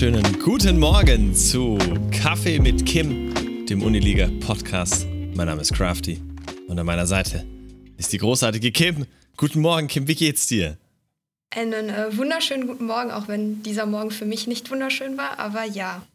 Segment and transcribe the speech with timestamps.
[0.00, 1.76] wunderschönen guten Morgen zu
[2.12, 3.34] Kaffee mit Kim,
[3.66, 5.08] dem Uniliga Podcast.
[5.34, 6.22] Mein Name ist Crafty
[6.68, 7.44] und an meiner Seite
[7.96, 9.06] ist die großartige Kim.
[9.36, 10.78] Guten Morgen, Kim, wie geht's dir?
[11.50, 15.64] Einen äh, wunderschönen guten Morgen, auch wenn dieser Morgen für mich nicht wunderschön war, aber
[15.64, 16.06] ja.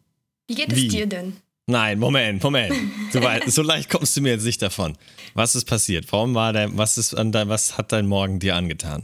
[0.48, 0.88] Wie geht es Wie?
[0.88, 1.36] dir denn?
[1.68, 2.74] Nein, Moment, Moment.
[3.12, 4.98] So, weit, so leicht kommst du mir jetzt nicht davon.
[5.34, 6.10] Was ist passiert?
[6.10, 9.04] Warum war dein, was ist an dein, was hat dein Morgen dir angetan?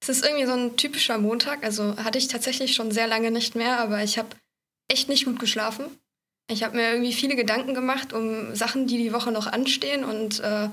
[0.00, 3.54] Es ist irgendwie so ein typischer Montag, also hatte ich tatsächlich schon sehr lange nicht
[3.54, 4.28] mehr, aber ich habe
[4.88, 5.86] echt nicht gut geschlafen.
[6.50, 10.40] Ich habe mir irgendwie viele Gedanken gemacht um Sachen, die die Woche noch anstehen und
[10.40, 10.68] äh,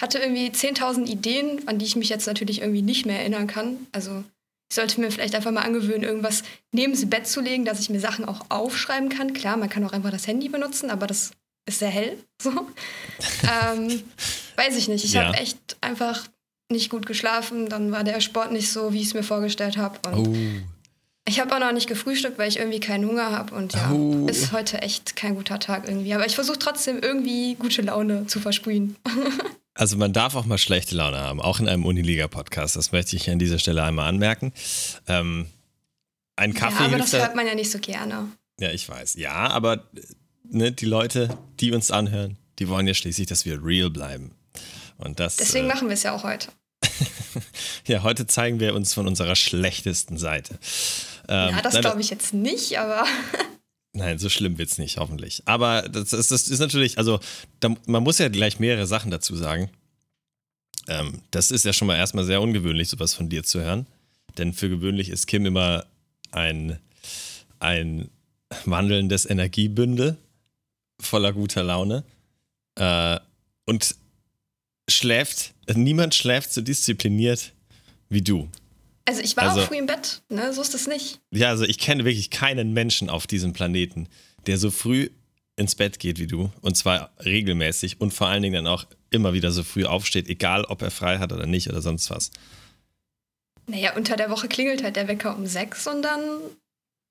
[0.00, 3.86] hatte irgendwie 10.000 Ideen, an die ich mich jetzt natürlich irgendwie nicht mehr erinnern kann.
[3.92, 4.22] Also
[4.70, 7.88] ich sollte mir vielleicht einfach mal angewöhnen, irgendwas neben das Bett zu legen, dass ich
[7.90, 9.32] mir Sachen auch aufschreiben kann.
[9.32, 11.30] Klar, man kann auch einfach das Handy benutzen, aber das
[11.66, 12.18] ist sehr hell.
[12.40, 12.50] So.
[13.42, 14.04] ähm,
[14.56, 15.04] weiß ich nicht.
[15.04, 15.24] Ich Ja.
[15.24, 16.26] habe echt einfach
[16.70, 17.68] nicht gut geschlafen.
[17.68, 19.98] Dann war der Sport nicht so, wie ich es mir vorgestellt habe.
[20.10, 20.36] Und Oh.
[21.28, 23.54] ich habe auch noch nicht gefrühstückt, weil ich irgendwie keinen Hunger habe.
[23.54, 24.26] Und ja, Oh.
[24.26, 26.14] ist heute echt kein guter Tag irgendwie.
[26.14, 28.96] Aber ich versuche trotzdem irgendwie gute Laune zu versprühen.
[29.78, 32.76] Also man darf auch mal schlechte Laune haben, auch in einem Uniliga-Podcast.
[32.76, 34.54] Das möchte ich an dieser Stelle einmal anmerken.
[35.06, 35.48] Ähm,
[36.36, 38.26] ein Kaffee ja, aber das da- hört man ja nicht so gerne.
[38.58, 39.16] Ja, ich weiß.
[39.16, 39.80] Ja, aber äh,
[40.44, 44.30] ne, die Leute, die uns anhören, die wollen ja schließlich, dass wir real bleiben.
[44.98, 45.36] Und das.
[45.36, 46.48] Deswegen äh, machen wir es ja auch heute.
[47.86, 50.58] ja, heute zeigen wir uns von unserer schlechtesten Seite.
[51.28, 53.04] Ähm, ja, das glaube ich jetzt nicht, aber
[53.92, 55.42] Nein, so schlimm wird's nicht, hoffentlich.
[55.46, 57.18] Aber das, ist- das ist natürlich, also
[57.60, 59.70] da, man muss ja gleich mehrere Sachen dazu sagen.
[60.88, 63.86] Ähm, das ist ja schon mal erstmal sehr ungewöhnlich, sowas von dir zu hören.
[64.36, 65.86] Denn für gewöhnlich ist Kim immer
[66.30, 66.78] ein,
[67.58, 68.10] ein
[68.66, 70.18] wandelndes Energiebündel
[71.00, 72.04] voller guter Laune.
[72.78, 73.18] Äh,
[73.64, 73.96] und
[74.88, 77.52] schläft, niemand schläft so diszipliniert
[78.08, 78.48] wie du.
[79.08, 80.52] also ich war Also- auch früh im Bett, ne?
[80.52, 81.20] So ist es nicht.
[81.32, 84.08] Ja, also ich kenne wirklich keinen Menschen auf diesem Planeten,
[84.46, 85.10] der so früh
[85.56, 86.50] ins Bett geht wie du.
[86.60, 90.64] Und zwar regelmäßig und vor allen Dingen dann auch immer wieder so früh aufsteht, egal
[90.64, 92.30] ob er frei hat oder nicht oder sonst was.
[93.66, 96.20] Naja, unter der Woche klingelt halt der Wecker um sechs und dann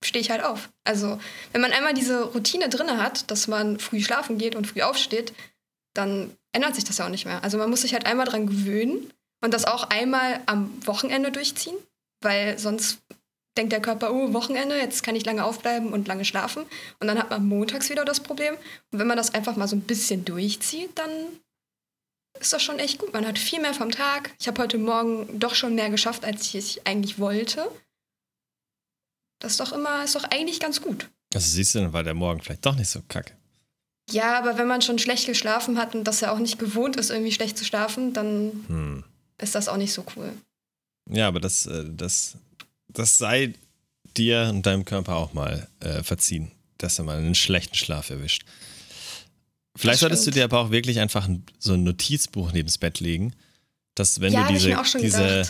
[0.03, 0.69] stehe ich halt auf.
[0.83, 1.19] Also,
[1.51, 5.33] wenn man einmal diese Routine drin hat, dass man früh schlafen geht und früh aufsteht,
[5.93, 7.43] dann ändert sich das ja auch nicht mehr.
[7.43, 9.11] Also man muss sich halt einmal dran gewöhnen
[9.41, 11.75] und das auch einmal am Wochenende durchziehen,
[12.21, 12.99] weil sonst
[13.57, 16.63] denkt der Körper, oh, Wochenende, jetzt kann ich lange aufbleiben und lange schlafen.
[16.99, 18.55] Und dann hat man montags wieder das Problem.
[18.91, 21.09] Und wenn man das einfach mal so ein bisschen durchzieht, dann
[22.39, 23.13] ist das schon echt gut.
[23.13, 24.33] Man hat viel mehr vom Tag.
[24.39, 27.69] Ich habe heute Morgen doch schon mehr geschafft, als ich eigentlich wollte.
[29.39, 31.09] Das ist doch immer, ist doch eigentlich ganz gut.
[31.33, 33.33] Also siehst du, dann war der Morgen vielleicht doch nicht so kacke.
[34.15, 37.09] Ja, aber wenn man schon schlecht geschlafen hat und das ja auch nicht gewohnt ist,
[37.09, 39.03] irgendwie schlecht zu schlafen, dann Hm.
[39.41, 40.31] ist das auch nicht so cool.
[41.09, 42.35] Ja, aber das, äh, das,
[42.87, 43.53] das sei
[44.17, 48.43] dir und deinem Körper auch mal äh, verziehen, dass er mal einen schlechten Schlaf erwischt.
[49.77, 53.01] Vielleicht solltest du dir aber auch wirklich einfach ein, so ein Notizbuch neben das Bett
[53.01, 53.33] legen,
[53.95, 55.43] dass wenn Ja, du diese, diese,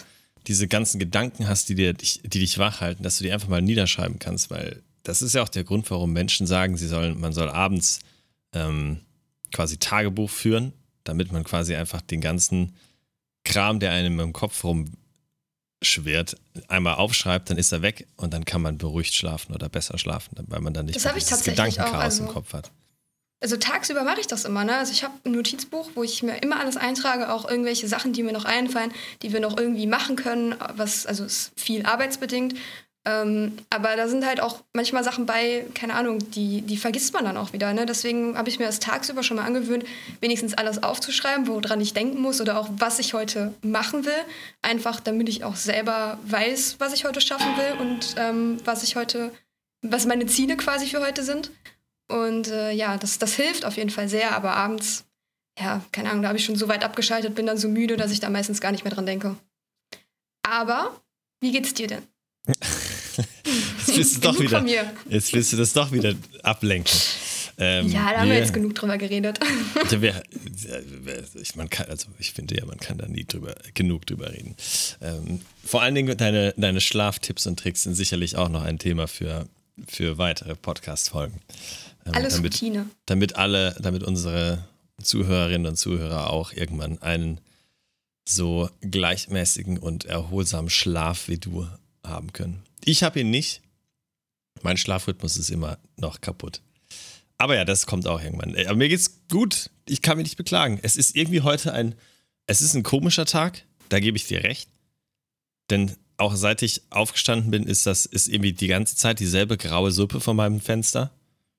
[0.47, 3.47] diese ganzen Gedanken hast, die, dir, dich- die dich wach halten, dass du die einfach
[3.49, 7.19] mal niederschreiben kannst, weil das ist ja auch der Grund, warum Menschen sagen, sie sollen,
[7.19, 7.99] man soll abends
[8.53, 9.01] ähm,
[9.53, 10.73] quasi Tagebuch führen,
[11.03, 12.75] damit man quasi einfach den ganzen
[13.43, 16.35] Kram, der einem im Kopf rumschwirrt,
[16.67, 20.35] einmal aufschreibt, dann ist er weg und dann kann man beruhigt schlafen oder besser schlafen,
[20.47, 22.71] weil man dann nicht Das dieses tatsächlich auch, Gedankenchaos im also- Kopf hat.
[23.41, 24.77] Also tagsüber mache ich das immer, ne?
[24.77, 28.23] Also ich habe ein Notizbuch, wo ich mir immer alles eintrage, auch irgendwelche Sachen, die
[28.23, 28.91] mir noch einfallen,
[29.21, 32.55] die wir noch irgendwie machen können, was, also ist viel arbeitsbedingt.
[33.07, 37.23] Ähm, aber da sind halt auch manchmal Sachen bei, keine Ahnung, die, die vergisst man
[37.23, 37.71] dann auch wieder.
[37.71, 37.85] Ne?
[37.85, 39.85] Deswegen habe ich mir das tagsüber schon mal angewöhnt,
[40.21, 44.13] wenigstens alles aufzuschreiben, woran ich denken muss oder auch was ich heute machen will.
[44.63, 48.95] Einfach damit ich auch selber weiß, was ich heute schaffen will und ähm, was ich
[48.95, 49.31] heute,
[49.83, 51.51] was meine Ziele quasi für heute sind.
[52.07, 55.05] Und äh, ja, das, das hilft auf jeden Fall sehr, aber abends,
[55.59, 58.11] ja, keine Ahnung, da habe ich schon so weit abgeschaltet, bin dann so müde, dass
[58.11, 59.35] ich da meistens gar nicht mehr dran denke.
[60.43, 60.99] Aber,
[61.39, 62.03] wie geht's dir denn?
[63.17, 64.65] Jetzt willst du doch wieder,
[65.09, 66.13] jetzt willst du das doch wieder
[66.43, 66.93] ablenken.
[67.57, 69.39] Ähm, Ja, da haben wir jetzt genug drüber geredet.
[71.41, 74.55] Ich, man kann, also ich finde ja, man kann da nie drüber, genug drüber reden.
[75.01, 79.07] Ähm, vor allen Dingen deine, deine Schlaftipps und Tricks sind sicherlich auch noch ein Thema
[79.07, 79.47] für,
[79.87, 81.39] für weitere Podcast-Folgen.
[82.05, 82.87] Ähm, Alles damit, Routine.
[83.05, 84.65] damit alle, damit unsere
[85.01, 87.39] Zuhörerinnen und Zuhörer auch irgendwann einen
[88.27, 91.67] so gleichmäßigen und erholsamen Schlaf wie du
[92.07, 92.63] haben können.
[92.83, 93.61] Ich habe ihn nicht.
[94.61, 96.61] Mein Schlafrhythmus ist immer noch kaputt.
[97.37, 98.55] Aber ja, das kommt auch irgendwann.
[98.65, 99.69] Aber mir geht's gut.
[99.87, 100.79] Ich kann mich nicht beklagen.
[100.81, 101.95] Es ist irgendwie heute ein,
[102.47, 103.63] es ist ein komischer Tag.
[103.89, 104.69] Da gebe ich dir recht.
[105.69, 109.91] Denn auch seit ich aufgestanden bin, ist das ist irgendwie die ganze Zeit dieselbe graue
[109.91, 111.11] Suppe vor meinem Fenster.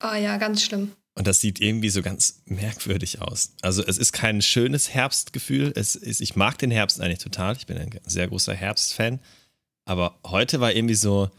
[0.03, 0.93] Oh ja, ganz schlimm.
[1.15, 3.55] Und das sieht irgendwie so ganz merkwürdig aus.
[3.63, 5.73] Also es ist kein schönes Herbstgefühl.
[5.75, 7.57] Es ist, ich mag den Herbst eigentlich total.
[7.57, 9.21] Ich bin ein sehr großer Herbstfan.
[9.87, 11.31] Aber heute war irgendwie so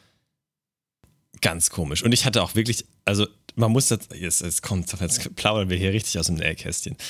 [1.42, 2.02] ganz komisch.
[2.02, 5.78] Und ich hatte auch wirklich, also man muss das, jetzt, jetzt kommt, jetzt plaudern wir
[5.78, 6.98] hier richtig aus dem Nähkästchen.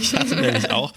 [0.00, 0.92] Ich hatte nämlich auch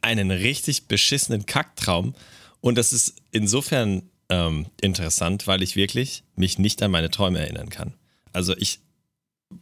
[0.00, 2.14] einen richtig beschissenen Kacktraum.
[2.60, 7.68] Und das ist insofern ähm, interessant, weil ich wirklich mich nicht an meine Träume erinnern
[7.68, 7.94] kann.
[8.32, 8.80] Also ich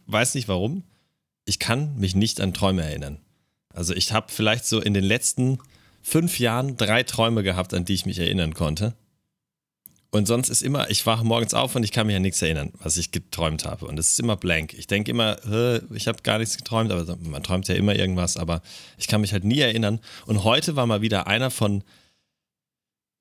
[0.05, 0.83] weiß nicht warum,
[1.45, 3.19] ich kann mich nicht an Träume erinnern.
[3.73, 5.59] Also ich habe vielleicht so in den letzten
[6.01, 8.93] fünf Jahren drei Träume gehabt, an die ich mich erinnern konnte.
[10.13, 12.73] Und sonst ist immer, ich wache morgens auf und ich kann mich an nichts erinnern,
[12.79, 13.85] was ich geträumt habe.
[13.85, 14.73] Und es ist immer blank.
[14.73, 15.37] Ich denke immer,
[15.93, 18.61] ich habe gar nichts geträumt, aber man träumt ja immer irgendwas, aber
[18.97, 19.99] ich kann mich halt nie erinnern.
[20.25, 21.83] Und heute war mal wieder einer von,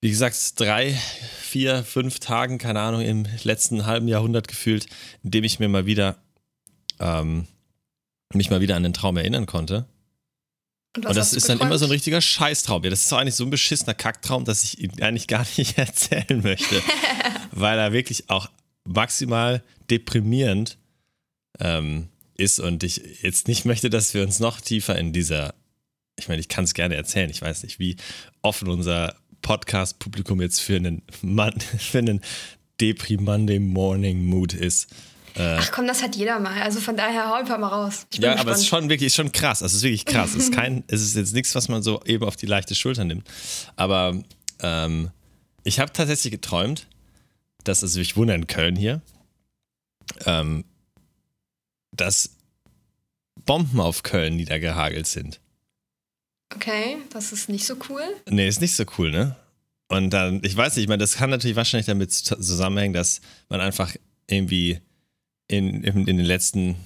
[0.01, 0.99] wie gesagt, drei,
[1.41, 4.87] vier, fünf Tagen, keine Ahnung, im letzten halben Jahrhundert gefühlt,
[5.23, 6.17] in dem ich mir mal wieder
[6.99, 7.47] ähm,
[8.35, 9.87] mich mal wieder an den Traum erinnern konnte.
[10.97, 11.61] Und, und das ist geträumt?
[11.61, 12.83] dann immer so ein richtiger Scheißtraum.
[12.83, 15.79] Ja, das ist auch eigentlich so ein beschissener Kacktraum, dass ich ihn eigentlich gar nicht
[15.79, 16.83] erzählen möchte.
[17.53, 18.51] weil er wirklich auch
[18.85, 20.79] maximal deprimierend
[21.59, 25.55] ähm, ist und ich jetzt nicht möchte, dass wir uns noch tiefer in dieser,
[26.19, 27.97] ich meine, ich kann es gerne erzählen, ich weiß nicht, wie
[28.43, 32.21] offen unser Podcast-Publikum jetzt für einen Mann, für einen
[32.81, 34.89] Deprimande Morning Mood ist.
[35.37, 36.61] Äh, Ach komm, das hat jeder mal.
[36.63, 38.07] Also von daher hau einfach mal raus.
[38.15, 38.41] ja, gespannt.
[38.41, 39.63] aber es ist schon wirklich ist schon krass.
[39.63, 40.31] Also es ist wirklich krass.
[40.35, 43.05] es, ist kein, es ist jetzt nichts, was man so eben auf die leichte Schulter
[43.05, 43.27] nimmt.
[43.77, 44.21] Aber
[44.61, 45.11] ähm,
[45.65, 46.87] ich habe tatsächlich geträumt,
[47.65, 49.03] dass, also ich wohne in Köln hier,
[50.27, 50.65] ähm,
[51.93, 52.37] dass
[53.45, 55.41] Bomben auf Köln niedergehagelt sind.
[56.55, 58.03] Okay, das ist nicht so cool.
[58.29, 59.37] Nee, ist nicht so cool, ne?
[59.89, 63.61] Und dann, ich weiß nicht, ich meine, das kann natürlich wahrscheinlich damit zusammenhängen, dass man
[63.61, 63.95] einfach
[64.29, 64.81] irgendwie
[65.51, 66.77] in, in, in den letzten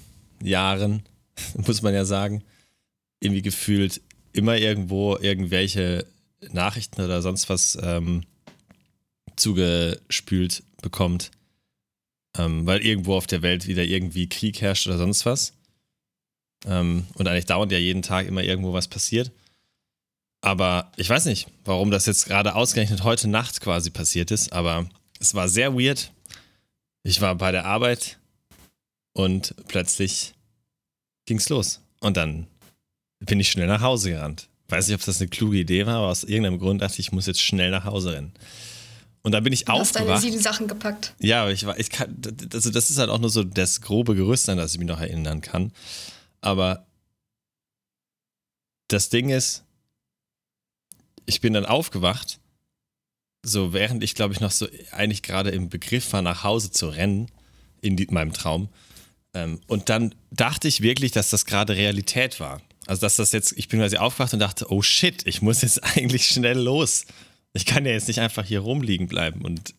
[0.42, 1.02] Jahren,
[1.66, 2.42] muss man ja sagen,
[3.20, 4.00] irgendwie gefühlt
[4.32, 6.06] immer irgendwo irgendwelche
[6.50, 8.24] Nachrichten oder sonst was ähm,
[9.36, 11.30] zugespült bekommt,
[12.38, 15.52] ähm, weil irgendwo auf der Welt wieder irgendwie Krieg herrscht oder sonst was.
[16.66, 19.30] Ähm, und eigentlich dauernd ja jeden Tag immer irgendwo was passiert.
[20.40, 24.88] Aber ich weiß nicht, warum das jetzt gerade ausgerechnet heute Nacht quasi passiert ist, aber
[25.20, 26.12] es war sehr weird.
[27.02, 28.18] Ich war bei der Arbeit
[29.14, 30.34] und plötzlich
[31.24, 31.80] ging's los.
[32.00, 32.46] Und dann
[33.20, 34.48] bin ich schnell nach Hause gerannt.
[34.68, 37.12] Weiß nicht, ob das eine kluge Idee war, aber aus irgendeinem Grund dachte ich, ich
[37.12, 38.32] muss jetzt schnell nach Hause rennen.
[39.22, 40.08] Und dann bin ich du aufgewacht.
[40.08, 41.14] Hast deine sieben Sachen gepackt.
[41.18, 42.20] Ja, ich war, ich kann,
[42.52, 45.00] also das ist halt auch nur so das grobe Gerüst, an das ich mich noch
[45.00, 45.72] erinnern kann.
[46.42, 46.86] Aber
[48.88, 49.64] das Ding ist,
[51.24, 52.38] ich bin dann aufgewacht,
[53.42, 56.88] so während ich, glaube ich, noch so eigentlich gerade im Begriff war, nach Hause zu
[56.88, 57.30] rennen,
[57.80, 58.68] in die, meinem Traum.
[59.34, 62.60] Ähm, und dann dachte ich wirklich, dass das gerade Realität war.
[62.86, 65.82] Also, dass das jetzt, ich bin quasi aufgewacht und dachte, oh shit, ich muss jetzt
[65.96, 67.06] eigentlich schnell los.
[67.52, 69.74] Ich kann ja jetzt nicht einfach hier rumliegen bleiben und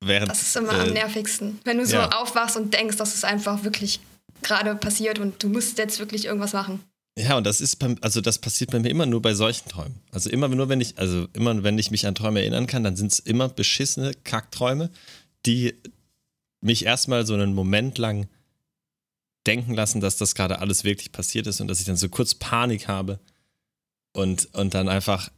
[0.00, 0.30] während.
[0.30, 1.60] Das ist immer äh, am nervigsten.
[1.64, 2.20] Wenn du so ja.
[2.20, 4.00] aufwachst und denkst, dass es einfach wirklich
[4.42, 6.80] gerade passiert und du musst jetzt wirklich irgendwas machen.
[7.18, 9.94] Ja, und das ist beim, also das passiert bei mir immer nur bei solchen Träumen.
[10.12, 12.94] Also immer nur, wenn ich, also immer, wenn ich mich an Träume erinnern kann, dann
[12.94, 14.90] sind es immer beschissene Kackträume,
[15.46, 15.74] die
[16.60, 18.28] mich erstmal so einen Moment lang
[19.46, 22.34] denken lassen, dass das gerade alles wirklich passiert ist und dass ich dann so kurz
[22.34, 23.20] Panik habe
[24.12, 25.30] und, und dann einfach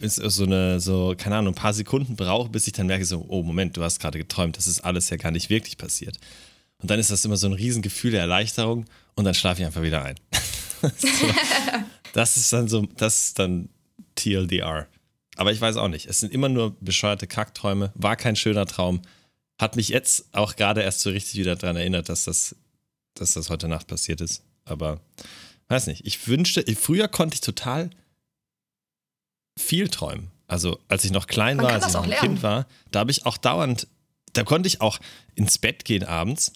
[0.00, 3.42] so eine, so, keine Ahnung, ein paar Sekunden brauche, bis ich dann merke, so, oh
[3.42, 6.18] Moment, du hast gerade geträumt, das ist alles ja gar nicht wirklich passiert.
[6.78, 9.82] Und dann ist das immer so ein Riesengefühl der Erleichterung und dann schlafe ich einfach
[9.82, 10.16] wieder ein.
[12.12, 13.68] das ist dann so, das ist dann
[14.14, 14.86] TLDR.
[15.36, 16.06] Aber ich weiß auch nicht.
[16.06, 17.92] Es sind immer nur bescheuerte Kackträume.
[17.94, 19.02] War kein schöner Traum.
[19.58, 22.56] Hat mich jetzt auch gerade erst so richtig wieder daran erinnert, dass das
[23.14, 24.42] dass das heute Nacht passiert ist.
[24.64, 25.00] Aber
[25.68, 26.06] weiß nicht.
[26.06, 27.90] Ich wünschte, früher konnte ich total
[29.58, 30.30] viel träumen.
[30.46, 32.28] Also als ich noch klein Man war, als ich noch ein lernen.
[32.28, 33.86] Kind war, da habe ich auch dauernd,
[34.34, 34.98] da konnte ich auch
[35.34, 36.52] ins Bett gehen abends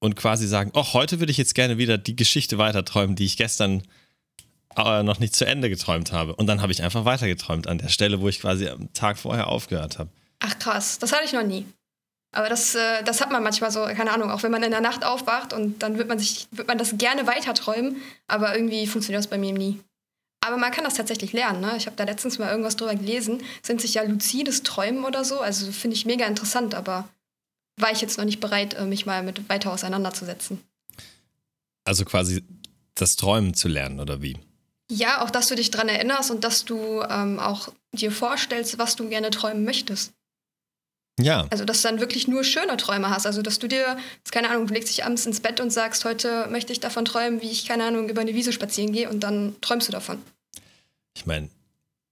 [0.00, 3.36] und quasi sagen, oh, heute würde ich jetzt gerne wieder die Geschichte weiterträumen, die ich
[3.36, 3.82] gestern
[4.76, 6.34] äh, noch nicht zu Ende geträumt habe.
[6.36, 9.48] Und dann habe ich einfach weitergeträumt an der Stelle, wo ich quasi am Tag vorher
[9.48, 10.10] aufgehört habe.
[10.40, 11.64] Ach krass, das hatte ich noch nie.
[12.32, 14.80] Aber das, äh, das hat man manchmal so, keine Ahnung, auch wenn man in der
[14.80, 18.86] Nacht aufwacht und dann wird man sich, wird man das gerne weiter träumen, aber irgendwie
[18.86, 19.78] funktioniert das bei mir nie.
[20.40, 21.60] Aber man kann das tatsächlich lernen.
[21.60, 21.74] Ne?
[21.76, 23.42] Ich habe da letztens mal irgendwas drüber gelesen.
[23.62, 25.38] Sind sich ja luzides Träumen oder so.
[25.38, 27.08] Also finde ich mega interessant, aber
[27.78, 30.60] war ich jetzt noch nicht bereit, äh, mich mal mit weiter auseinanderzusetzen.
[31.84, 32.42] Also quasi
[32.94, 34.38] das Träumen zu lernen, oder wie?
[34.90, 38.96] Ja, auch dass du dich dran erinnerst und dass du ähm, auch dir vorstellst, was
[38.96, 40.12] du gerne träumen möchtest.
[41.20, 41.46] Ja.
[41.50, 43.26] Also, dass du dann wirklich nur schöne Träume hast.
[43.26, 43.96] Also, dass du dir,
[44.30, 47.42] keine Ahnung, du legst dich abends ins Bett und sagst, heute möchte ich davon träumen,
[47.42, 50.22] wie ich, keine Ahnung, über eine Wiese spazieren gehe und dann träumst du davon.
[51.14, 51.48] Ich meine,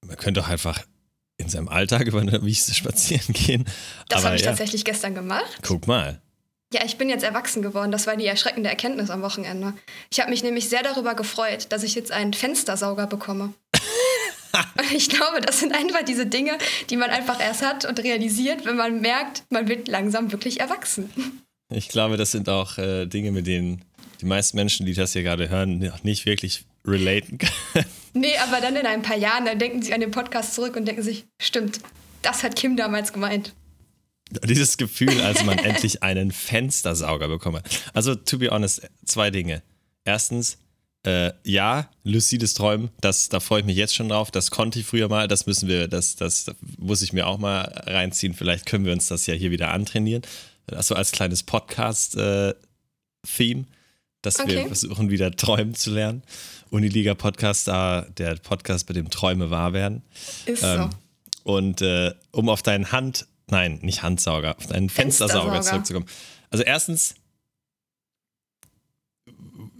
[0.06, 0.84] man könnte doch einfach
[1.38, 3.64] in seinem Alltag über eine Wiese spazieren gehen.
[4.08, 4.48] Das habe ich ja.
[4.48, 5.58] tatsächlich gestern gemacht.
[5.62, 6.20] Guck mal.
[6.72, 7.90] Ja, ich bin jetzt erwachsen geworden.
[7.90, 9.72] Das war die erschreckende Erkenntnis am Wochenende.
[10.10, 13.54] Ich habe mich nämlich sehr darüber gefreut, dass ich jetzt einen Fenstersauger bekomme.
[14.78, 18.64] Und ich glaube, das sind einfach diese Dinge, die man einfach erst hat und realisiert,
[18.64, 21.10] wenn man merkt, man wird langsam wirklich erwachsen.
[21.72, 23.84] Ich glaube, das sind auch äh, Dinge, mit denen
[24.20, 27.86] die meisten Menschen, die das hier gerade hören, noch nicht wirklich relaten können.
[28.12, 30.84] Nee, aber dann in ein paar Jahren, dann denken sie an den Podcast zurück und
[30.84, 31.78] denken sich, stimmt,
[32.22, 33.54] das hat Kim damals gemeint.
[34.44, 37.62] Dieses Gefühl, als man endlich einen Fenstersauger bekommt.
[37.94, 39.62] Also, to be honest, zwei Dinge.
[40.04, 40.58] Erstens,
[41.06, 44.30] äh, ja, lucides Träumen, das, da freue ich mich jetzt schon drauf.
[44.30, 47.60] Das konnte ich früher mal, das müssen wir, das, das muss ich mir auch mal
[47.86, 48.34] reinziehen.
[48.34, 50.22] Vielleicht können wir uns das ja hier wieder antrainieren.
[50.70, 53.64] Also als kleines Podcast-Theme, äh,
[54.22, 54.50] dass okay.
[54.50, 56.22] wir versuchen, wieder träumen zu lernen.
[56.70, 60.02] Uniliga-Podcast, da der Podcast, bei dem Träume wahr werden.
[60.46, 60.90] Ist ähm,
[61.44, 61.52] so.
[61.52, 66.06] Und äh, um auf deine Hand, nein, nicht Handsauger, auf deinen Fenstersauger, Fenstersauger zurückzukommen.
[66.50, 67.14] Also erstens,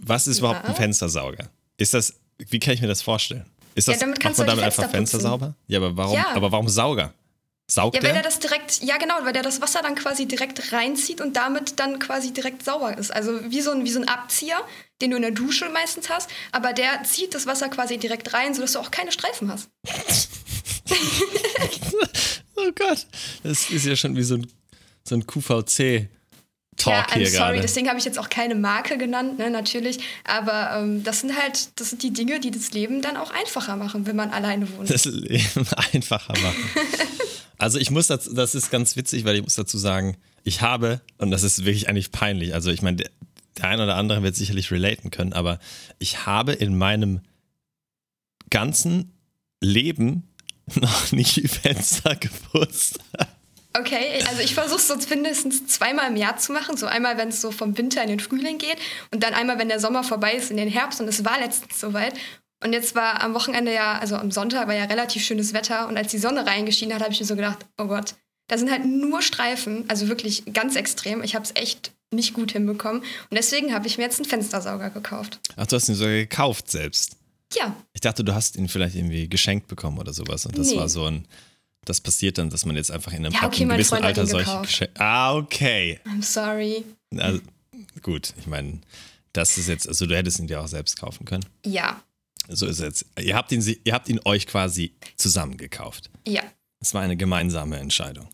[0.01, 1.49] was ist überhaupt ein Fenstersauger?
[1.77, 3.45] Ist das, wie kann ich mir das vorstellen?
[3.75, 5.55] Ist das, ja, damit kannst macht man damit einfach Fenster sauber?
[5.67, 6.27] Ja, aber warum, ja.
[6.33, 7.13] aber warum Sauger?
[7.67, 8.21] Saugt ja, weil der?
[8.21, 11.79] der das direkt, ja genau, weil der das Wasser dann quasi direkt reinzieht und damit
[11.79, 13.11] dann quasi direkt sauber ist.
[13.11, 14.57] Also wie so ein, wie so ein Abzieher,
[15.01, 18.53] den du in der Dusche meistens hast, aber der zieht das Wasser quasi direkt rein,
[18.53, 19.69] sodass du auch keine Streifen hast.
[22.55, 23.07] oh Gott,
[23.43, 24.47] das ist ja schon wie so ein,
[25.07, 26.09] so ein QVC.
[26.81, 27.61] Talk ja, I'm hier sorry, gerade.
[27.61, 29.99] deswegen habe ich jetzt auch keine Marke genannt, ne, natürlich.
[30.23, 33.75] Aber ähm, das sind halt, das sind die Dinge, die das Leben dann auch einfacher
[33.75, 34.89] machen, wenn man alleine wohnt.
[34.89, 36.69] Das Leben einfacher machen.
[37.57, 41.01] also ich muss das, das ist ganz witzig, weil ich muss dazu sagen, ich habe,
[41.17, 43.09] und das ist wirklich eigentlich peinlich, also ich meine, der,
[43.57, 45.59] der eine oder andere wird sicherlich relaten können, aber
[45.99, 47.21] ich habe in meinem
[48.49, 49.13] ganzen
[49.61, 50.23] Leben
[50.75, 52.99] noch nie Fenster geputzt.
[53.73, 56.75] Okay, also ich versuche es sonst mindestens zweimal im Jahr zu machen.
[56.75, 58.77] So einmal, wenn es so vom Winter in den Frühling geht
[59.11, 60.99] und dann einmal, wenn der Sommer vorbei ist in den Herbst.
[60.99, 62.13] Und es war letztens soweit.
[62.63, 65.87] Und jetzt war am Wochenende ja, also am Sonntag war ja relativ schönes Wetter.
[65.87, 68.15] Und als die Sonne reingeschienen hat, habe ich mir so gedacht, oh Gott,
[68.47, 69.85] da sind halt nur Streifen.
[69.87, 71.23] Also wirklich ganz extrem.
[71.23, 73.01] Ich habe es echt nicht gut hinbekommen.
[73.01, 75.39] Und deswegen habe ich mir jetzt einen Fenstersauger gekauft.
[75.55, 77.15] Ach, du hast ihn sogar gekauft selbst?
[77.55, 77.75] Ja.
[77.93, 80.45] Ich dachte, du hast ihn vielleicht irgendwie geschenkt bekommen oder sowas.
[80.45, 80.77] Und das nee.
[80.77, 81.25] war so ein
[81.85, 84.61] das passiert dann, dass man jetzt einfach in einem, ja, okay, gewissen Freund Alter solche
[84.61, 84.99] Geschenke.
[84.99, 85.99] Ah, okay.
[86.05, 86.85] I'm sorry.
[87.17, 87.41] Also,
[88.01, 88.79] gut, ich meine,
[89.33, 91.45] das ist jetzt, also du hättest ihn dir auch selbst kaufen können.
[91.65, 92.01] Ja.
[92.47, 93.05] So ist es jetzt.
[93.19, 96.09] Ihr habt ihn, ihr habt ihn euch quasi zusammen gekauft.
[96.27, 96.43] Ja.
[96.79, 98.27] Es war eine gemeinsame Entscheidung.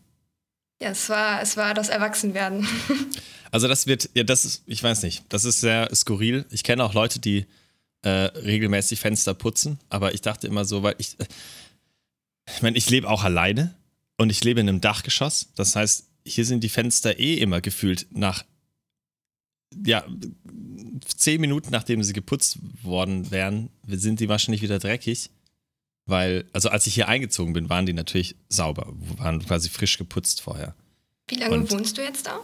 [0.82, 2.68] Ja, es war, es war das Erwachsenwerden.
[3.52, 6.46] also das wird, ja, das ist, ich weiß nicht, das ist sehr skurril.
[6.52, 7.46] Ich kenne auch Leute, die
[8.04, 11.18] äh, regelmäßig Fenster putzen, aber ich dachte immer so, weil ich,
[12.56, 13.76] ich meine, ich lebe auch alleine
[14.18, 15.52] und ich lebe in einem Dachgeschoss.
[15.56, 18.44] Das heißt, hier sind die Fenster eh immer gefühlt nach,
[19.86, 20.06] ja,
[21.06, 25.30] zehn Minuten nachdem sie geputzt worden wären, sind die wahrscheinlich wieder dreckig.
[26.10, 28.88] Weil, also als ich hier eingezogen bin, waren die natürlich sauber,
[29.18, 30.74] waren quasi frisch geputzt vorher.
[31.30, 32.40] Wie lange und wohnst du jetzt da?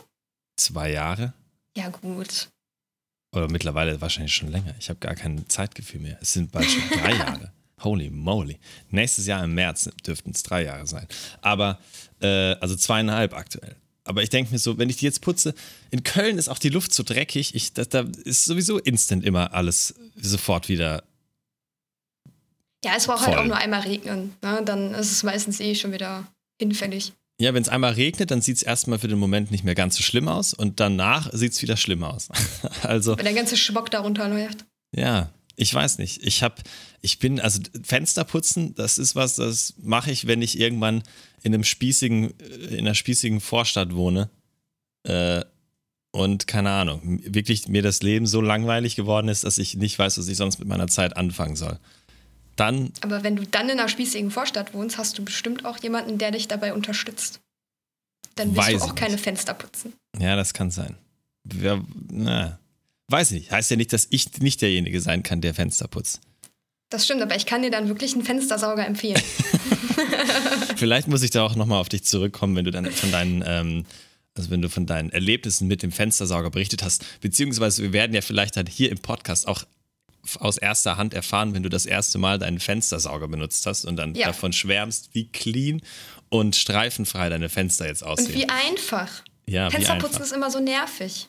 [0.58, 1.34] Zwei Jahre.
[1.78, 2.50] Ja, gut.
[3.34, 4.76] Oder mittlerweile wahrscheinlich schon länger.
[4.80, 6.18] Ich habe gar kein Zeitgefühl mehr.
[6.22, 7.54] Es sind bald schon drei Jahre.
[7.82, 8.60] Holy moly.
[8.90, 11.08] Nächstes Jahr im März dürften es drei Jahre sein.
[11.42, 11.80] Aber,
[12.22, 13.76] äh, also zweieinhalb aktuell.
[14.06, 15.54] Aber ich denke mir so, wenn ich die jetzt putze,
[15.92, 19.54] in Köln ist auch die Luft so dreckig, ich, da, da ist sowieso instant immer
[19.54, 21.04] alles sofort wieder.
[22.84, 24.34] Ja, es braucht halt auch nur einmal regnen.
[24.42, 24.62] Ne?
[24.66, 26.28] Dann ist es meistens eh schon wieder
[26.60, 27.14] hinfällig.
[27.40, 29.96] Ja, wenn es einmal regnet, dann sieht es erstmal für den Moment nicht mehr ganz
[29.96, 32.30] so schlimm aus und danach sieht es wieder schlimm aus.
[32.84, 34.66] also, wenn der ganze Schmock darunter läuft.
[34.96, 36.24] Ja, ich weiß nicht.
[36.26, 36.56] Ich habe,
[37.02, 41.04] ich bin, also Fenster putzen, das ist was, das mache ich, wenn ich irgendwann
[41.44, 44.30] in einem spießigen, in einer spießigen Vorstadt wohne.
[45.04, 45.44] Äh,
[46.12, 50.18] und keine Ahnung, wirklich mir das Leben so langweilig geworden ist, dass ich nicht weiß,
[50.20, 51.80] was ich sonst mit meiner Zeit anfangen soll.
[52.56, 52.92] Dann.
[53.02, 56.32] Aber wenn du dann in einer spießigen Vorstadt wohnst, hast du bestimmt auch jemanden, der
[56.32, 57.40] dich dabei unterstützt.
[58.36, 59.94] Dann wirst du auch keine Fenster putzen.
[60.20, 60.98] Ja, das kann sein.
[61.44, 62.60] Wer, na,
[63.10, 63.52] Weiß nicht.
[63.52, 66.22] Heißt ja nicht, dass ich nicht derjenige sein kann, der Fenster putzt.
[66.90, 69.22] Das stimmt, aber ich kann dir dann wirklich einen Fenstersauger empfehlen.
[70.76, 73.86] Vielleicht muss ich da auch nochmal auf dich zurückkommen, wenn du dann von deinen, ähm,
[74.38, 77.04] also wenn du von deinen Erlebnissen mit dem Fenstersauger berichtet hast.
[77.22, 79.64] Beziehungsweise wir werden ja vielleicht dann hier im Podcast auch
[80.40, 84.16] aus erster Hand erfahren, wenn du das erste Mal deinen Fenstersauger benutzt hast und dann
[84.16, 84.28] Ja.
[84.28, 85.82] davon schwärmst, wie clean
[86.30, 88.34] und streifenfrei deine Fenster jetzt Und aussehen.
[88.34, 89.10] wie einfach.
[89.48, 91.28] ja, Fensterputzen ist immer so nervig.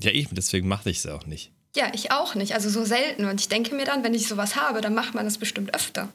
[0.00, 1.52] Ja, eben, deswegen mache ich es auch nicht.
[1.76, 2.54] Ja, ich auch nicht.
[2.54, 3.24] Also so selten.
[3.24, 6.12] Und ich denke mir dann, wenn ich sowas habe, dann macht man das bestimmt öfter.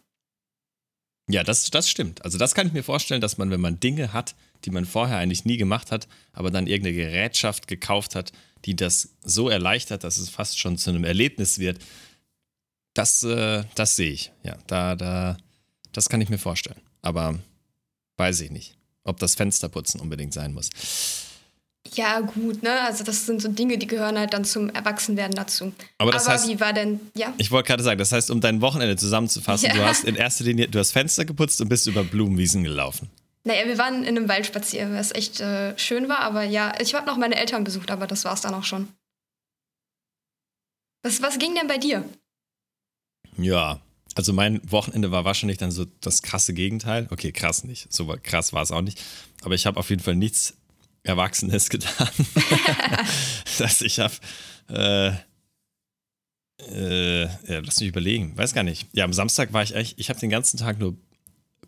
[1.30, 2.24] Ja, das, das stimmt.
[2.24, 5.18] Also das kann ich mir vorstellen, dass man, wenn man Dinge hat, die man vorher
[5.18, 8.32] eigentlich nie gemacht hat, aber dann irgendeine Gerätschaft gekauft hat,
[8.66, 11.80] die das so erleichtert, dass es fast schon zu einem Erlebnis wird,
[12.94, 14.32] das, äh, das sehe ich.
[14.44, 15.38] Ja, da, da,
[15.92, 16.82] das kann ich mir vorstellen.
[17.02, 17.38] Aber
[18.18, 20.70] weiß ich nicht, ob das Fensterputzen unbedingt sein muss.
[21.96, 22.82] Ja, gut, ne?
[22.82, 25.74] Also das sind so Dinge, die gehören halt dann zum Erwachsenwerden dazu.
[25.98, 27.34] Aber das heißt, wie war denn, ja?
[27.38, 29.74] ich wollte gerade sagen, das heißt, um dein Wochenende zusammenzufassen, Ja.
[29.76, 33.10] du hast in erster Linie, du hast Fenster geputzt und bist über Blumenwiesen gelaufen.
[33.46, 36.94] Naja, wir waren in einem Wald spazieren, was echt äh, schön war, aber ja, ich
[36.94, 38.90] habe noch meine Eltern besucht, aber das war's dann auch schon.
[41.04, 42.04] Was, was ging denn bei dir?
[43.38, 43.80] Ja,
[44.16, 47.08] also mein Wochenende war wahrscheinlich dann so das krasse Gegenteil.
[47.10, 47.92] Okay, krass nicht.
[47.94, 49.02] So krass war es auch nicht.
[49.44, 50.56] Aber ich habe auf jeden Fall nichts
[51.04, 52.10] Erwachsenes getan.
[53.58, 54.14] dass ich habe.
[54.70, 55.12] Äh,
[56.72, 58.38] äh, ja, lass mich überlegen.
[58.38, 58.88] Weiß gar nicht.
[58.94, 59.98] Ja, am Samstag war ich eigentlich.
[59.98, 60.98] Ich habe den ganzen Tag nur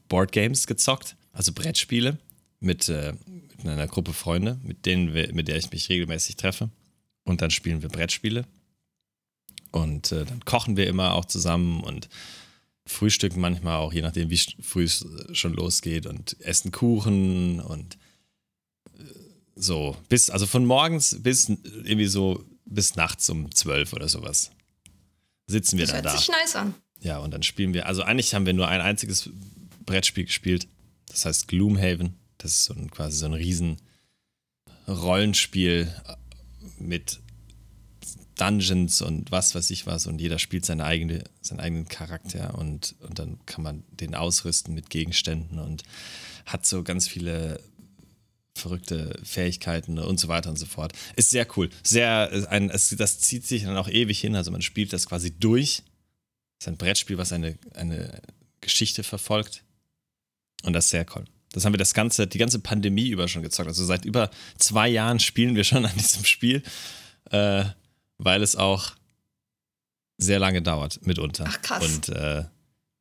[0.09, 2.17] Boardgames gezockt, also Brettspiele
[2.59, 3.13] mit, äh,
[3.57, 6.69] mit einer Gruppe Freunde, mit denen wir, mit der ich mich regelmäßig treffe.
[7.23, 8.45] Und dann spielen wir Brettspiele.
[9.71, 12.09] Und äh, dann kochen wir immer auch zusammen und
[12.85, 17.97] frühstücken manchmal auch, je nachdem, wie früh es äh, schon losgeht und essen Kuchen und
[19.61, 24.51] so bis, also von morgens bis irgendwie so bis nachts um zwölf oder sowas
[25.47, 26.17] sitzen wir Das dann hört da.
[26.17, 26.73] sich nice an.
[26.99, 29.29] Ja, und dann spielen wir, also eigentlich haben wir nur ein einziges
[29.85, 30.67] Brettspiel gespielt,
[31.07, 32.15] das heißt Gloomhaven.
[32.37, 33.77] Das ist so ein, quasi so ein riesen
[34.87, 36.15] Rollenspiel äh,
[36.81, 37.19] mit
[38.35, 42.95] Dungeons und was weiß ich was und jeder spielt seine eigene, seinen eigenen Charakter und,
[43.01, 45.83] und dann kann man den ausrüsten mit Gegenständen und
[46.45, 47.59] hat so ganz viele
[48.55, 50.93] verrückte Fähigkeiten und so weiter und so fort.
[51.15, 51.69] Ist sehr cool.
[51.83, 54.35] Sehr, äh, ein, es, das zieht sich dann auch ewig hin.
[54.35, 55.83] Also man spielt das quasi durch.
[56.59, 58.21] ist ein Brettspiel, was eine, eine
[58.59, 59.63] Geschichte verfolgt.
[60.63, 61.25] Und das ist sehr cool.
[61.53, 63.67] Das haben wir das ganze, die ganze Pandemie über schon gezockt.
[63.67, 66.63] Also seit über zwei Jahren spielen wir schon an diesem Spiel,
[67.29, 67.65] äh,
[68.17, 68.95] weil es auch
[70.17, 71.45] sehr lange dauert mitunter.
[71.47, 71.83] Ach, krass.
[71.83, 72.45] Und äh,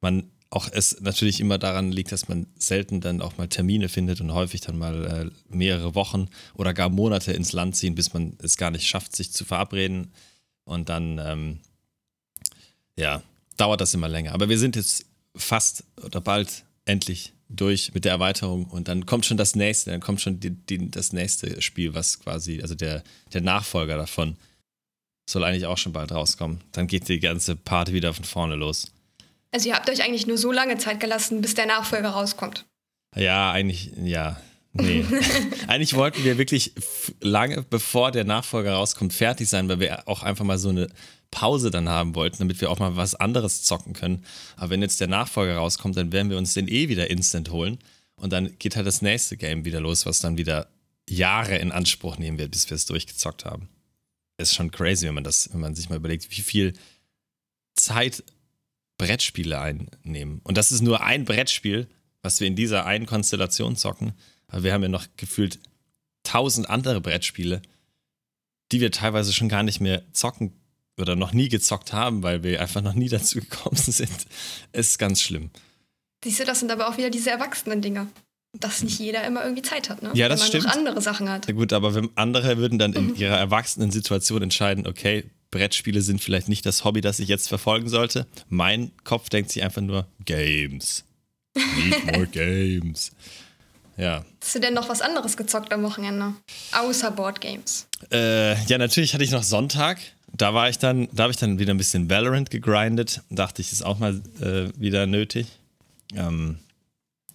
[0.00, 4.20] man auch es natürlich immer daran liegt, dass man selten dann auch mal Termine findet
[4.20, 8.36] und häufig dann mal äh, mehrere Wochen oder gar Monate ins Land ziehen, bis man
[8.42, 10.12] es gar nicht schafft, sich zu verabreden.
[10.64, 11.58] Und dann, ähm,
[12.96, 13.22] ja,
[13.56, 14.32] dauert das immer länger.
[14.32, 19.26] Aber wir sind jetzt fast oder bald endlich durch mit der Erweiterung und dann kommt
[19.26, 23.02] schon das nächste, dann kommt schon die, die, das nächste Spiel, was quasi, also der,
[23.32, 24.36] der Nachfolger davon,
[25.28, 26.60] soll eigentlich auch schon bald rauskommen.
[26.72, 28.92] Dann geht die ganze Party wieder von vorne los.
[29.52, 32.66] Also ihr habt euch eigentlich nur so lange Zeit gelassen, bis der Nachfolger rauskommt.
[33.16, 34.40] Ja, eigentlich, ja.
[34.72, 35.04] Nee.
[35.66, 36.72] eigentlich wollten wir wirklich
[37.20, 40.88] lange bevor der Nachfolger rauskommt, fertig sein, weil wir auch einfach mal so eine
[41.32, 44.24] Pause dann haben wollten, damit wir auch mal was anderes zocken können.
[44.56, 47.78] Aber wenn jetzt der Nachfolger rauskommt, dann werden wir uns den eh wieder instant holen.
[48.14, 50.68] Und dann geht halt das nächste Game wieder los, was dann wieder
[51.08, 53.68] Jahre in Anspruch nehmen wird, bis wir es durchgezockt haben.
[54.38, 56.74] Ist schon crazy, wenn man das, wenn man sich mal überlegt, wie viel
[57.74, 58.22] Zeit
[59.00, 60.42] Brettspiele einnehmen.
[60.44, 61.88] Und das ist nur ein Brettspiel,
[62.20, 64.12] was wir in dieser einen Konstellation zocken.
[64.48, 65.58] Aber wir haben ja noch gefühlt
[66.22, 67.62] tausend andere Brettspiele,
[68.72, 70.52] die wir teilweise schon gar nicht mehr zocken
[70.98, 74.26] oder noch nie gezockt haben, weil wir einfach noch nie dazu gekommen sind.
[74.72, 75.48] Ist ganz schlimm.
[76.22, 78.06] Siehst du, das sind aber auch wieder diese erwachsenen Dinge.
[78.52, 80.10] Dass nicht jeder immer irgendwie Zeit hat, ne?
[80.12, 80.64] Ja, das Wenn man stimmt.
[80.64, 81.46] noch andere Sachen hat.
[81.46, 86.20] Ja gut, aber wenn andere würden dann in ihrer erwachsenen Situation entscheiden, okay, Brettspiele sind
[86.20, 88.26] vielleicht nicht das Hobby, das ich jetzt verfolgen sollte.
[88.48, 91.04] Mein Kopf denkt sich einfach nur Games.
[91.54, 93.10] Need more games.
[93.96, 94.24] Ja.
[94.40, 96.34] Hast du denn noch was anderes gezockt am Wochenende?
[96.72, 97.86] Außer Boardgames.
[98.10, 99.98] Äh, ja, natürlich hatte ich noch Sonntag.
[100.32, 103.20] Da war ich dann, da habe ich dann wieder ein bisschen Valorant gegrindet.
[103.30, 105.48] Dachte ich, ist auch mal äh, wieder nötig.
[106.14, 106.58] Ähm,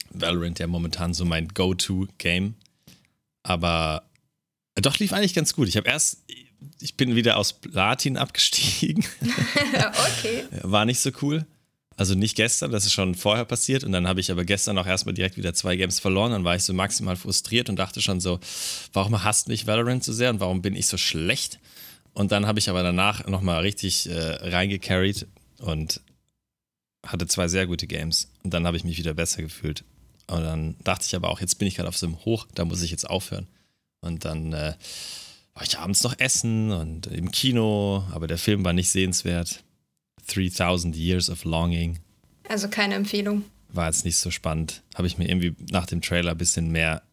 [0.09, 2.55] Valorant ja momentan so mein Go-To-Game.
[3.43, 4.03] Aber
[4.75, 5.67] äh, doch lief eigentlich ganz gut.
[5.67, 6.23] Ich habe erst,
[6.79, 9.05] ich bin wieder aus Platin abgestiegen.
[10.17, 10.43] okay.
[10.61, 11.45] War nicht so cool.
[11.97, 13.83] Also nicht gestern, das ist schon vorher passiert.
[13.83, 16.31] Und dann habe ich aber gestern auch erstmal direkt wieder zwei Games verloren.
[16.31, 18.39] Dann war ich so maximal frustriert und dachte schon so,
[18.91, 21.59] warum hasst mich Valorant so sehr und warum bin ich so schlecht?
[22.13, 25.27] Und dann habe ich aber danach nochmal richtig äh, reingecarried
[25.59, 26.01] und
[27.05, 28.29] hatte zwei sehr gute Games.
[28.43, 29.83] Und dann habe ich mich wieder besser gefühlt.
[30.27, 32.65] Und dann dachte ich aber auch, jetzt bin ich gerade auf so einem Hoch, da
[32.65, 33.47] muss ich jetzt aufhören.
[34.01, 34.73] Und dann äh,
[35.55, 39.63] war ich abends noch essen und im Kino, aber der Film war nicht sehenswert.
[40.27, 41.99] 3000 Years of Longing.
[42.49, 43.43] Also keine Empfehlung.
[43.69, 44.83] War jetzt nicht so spannend.
[44.95, 47.03] Habe ich mir irgendwie nach dem Trailer ein bisschen mehr,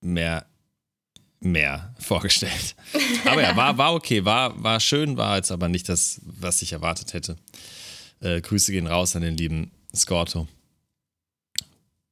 [0.00, 0.46] mehr,
[1.40, 2.74] mehr vorgestellt.
[3.24, 6.72] Aber ja, war, war okay, war, war schön, war jetzt aber nicht das, was ich
[6.72, 7.36] erwartet hätte.
[8.20, 10.46] Äh, Grüße gehen raus an den lieben Scorto.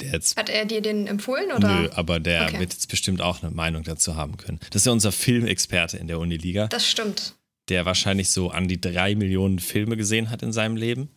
[0.04, 1.82] Der jetzt, Hat er dir den empfohlen oder?
[1.82, 2.60] nö, aber der Okay.
[2.60, 4.60] wird jetzt bestimmt auch eine Meinung dazu haben können.
[4.70, 6.66] Das ist ja unser Filmexperte in der Uniliga.
[6.68, 7.34] Das stimmt.
[7.70, 11.08] der wahrscheinlich so an die drei Millionen Filme gesehen hat in seinem Leben.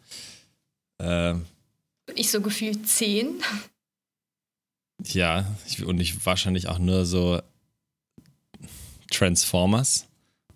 [1.00, 1.36] Äh,
[2.16, 3.42] Ich so gefühlt zehn.
[5.04, 7.42] ja, ich, und ich wahrscheinlich auch nur so
[9.12, 10.06] Transformers.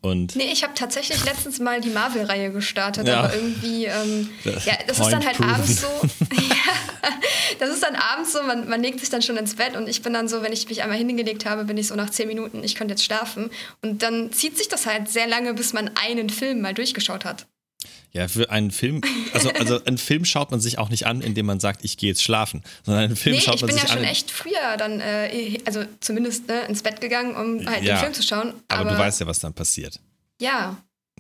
[0.02, 3.20] Und Nee, ich habe tatsächlich letztens mal die Marvel-Reihe gestartet, Ja.
[3.20, 5.88] aber irgendwie, ähm, ja, das ist dann halt Point abends so.
[6.34, 7.12] ja,
[7.60, 10.02] das ist dann abends so, man, man legt sich dann schon ins Bett und ich
[10.02, 12.64] bin dann so, wenn ich mich einmal hingelegt habe, bin ich so nach zehn Minuten,
[12.64, 13.52] ich könnte jetzt schlafen.
[13.84, 17.46] Und dann zieht sich das halt sehr lange, bis man einen Film mal durchgeschaut hat.
[18.14, 19.02] Ja, für einen Film,
[19.34, 22.10] also, also einen Film schaut man sich auch nicht an, indem man sagt, ich gehe
[22.10, 24.04] jetzt schlafen, sondern einen Film Nee, schaut ich man bin sich ja schon an.
[24.06, 28.14] echt früher dann, äh, also zumindest ne, ins Bett gegangen, um halt Ja, den Film
[28.14, 28.54] zu schauen.
[28.68, 30.00] aber, Aber, du weißt ja, was dann passiert.
[30.42, 30.78] Ja,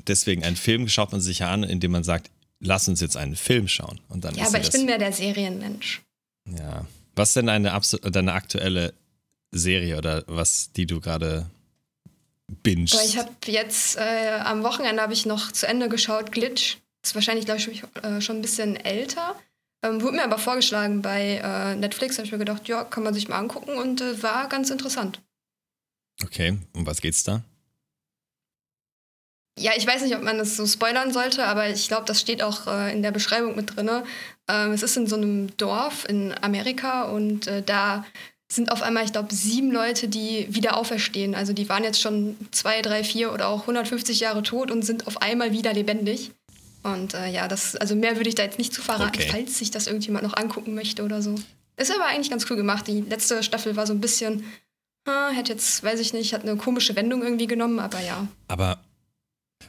[0.08, 3.36] Deswegen, einen Film schaut man sich ja an, indem man sagt, lass uns jetzt einen
[3.36, 4.00] Film schauen.
[4.10, 6.02] Und dann ja ist aber ich das, bin mehr der Serienmensch.
[6.58, 6.86] Ja.
[7.16, 8.94] Was ist denn deine, deine aktuelle
[9.52, 11.50] Serie oder was, die du gerade
[12.64, 12.94] bingst?
[12.94, 16.78] Aber ich habe jetzt äh, am Wochenende habe ich noch zu Ende geschaut, Glitch.
[17.04, 19.36] Ist wahrscheinlich, glaube ich, äh, schon ein bisschen älter.
[19.84, 22.18] Ähm, wurde mir aber vorgeschlagen bei äh, Netflix.
[22.18, 25.20] habe ich mir gedacht, ja, kann man sich mal angucken und äh, war ganz interessant.
[26.24, 27.42] Okay, um was geht's da?
[29.60, 32.42] Ja, ich weiß nicht, ob man das so spoilern sollte, aber ich glaube, das steht
[32.42, 33.90] auch äh, in der Beschreibung mit drin.
[34.48, 38.06] Ähm, es ist in so einem Dorf in Amerika und äh, da
[38.54, 41.36] sind auf einmal, ich glaube, sieben Leute, die wieder auferstehen.
[41.36, 45.08] Also die waren jetzt schon zwei, drei, vier oder auch 150 Jahre tot und sind
[45.08, 46.32] auf einmal wieder lebendig.
[46.84, 49.30] Und äh, ja, das, also mehr würde ich da jetzt nicht zu verraten, Okay.
[49.32, 51.36] falls sich das irgendjemand noch angucken möchte oder so.
[51.78, 52.88] Ist aber eigentlich ganz cool gemacht.
[52.88, 54.44] Die letzte Staffel war so ein bisschen,
[55.08, 58.28] äh, hätte jetzt, weiß ich nicht, hat eine komische Wendung irgendwie genommen, aber ja.
[58.48, 58.80] Aber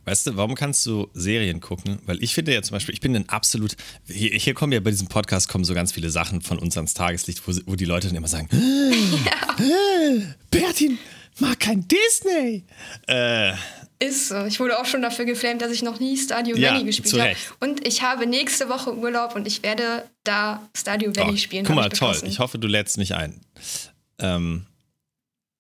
[0.05, 1.99] weißt du, warum kannst du Serien gucken?
[2.07, 3.77] Weil ich finde ja zum Beispiel, ich bin ein absolut.
[4.07, 6.95] Hier, hier kommen ja bei diesem Podcast kommen so ganz viele Sachen von uns ans
[6.95, 10.99] Tageslicht, wo, wo die Leute dann immer sagen: äh, Bertin
[11.39, 12.65] mag kein Disney.
[13.09, 13.53] Äh,
[13.99, 14.45] Ist so.
[14.47, 17.37] Ich wurde auch schon dafür geflamed, dass ich noch nie Stardew Ja, Valley gespielt habe.
[17.61, 21.65] Und ich habe nächste Woche Urlaub und ich werde da Stardew Valley oh, spielen.
[21.65, 22.17] guck mal, ich toll.
[22.25, 23.41] Ich hoffe, du lädst nicht ein.
[24.19, 24.67] Ähm,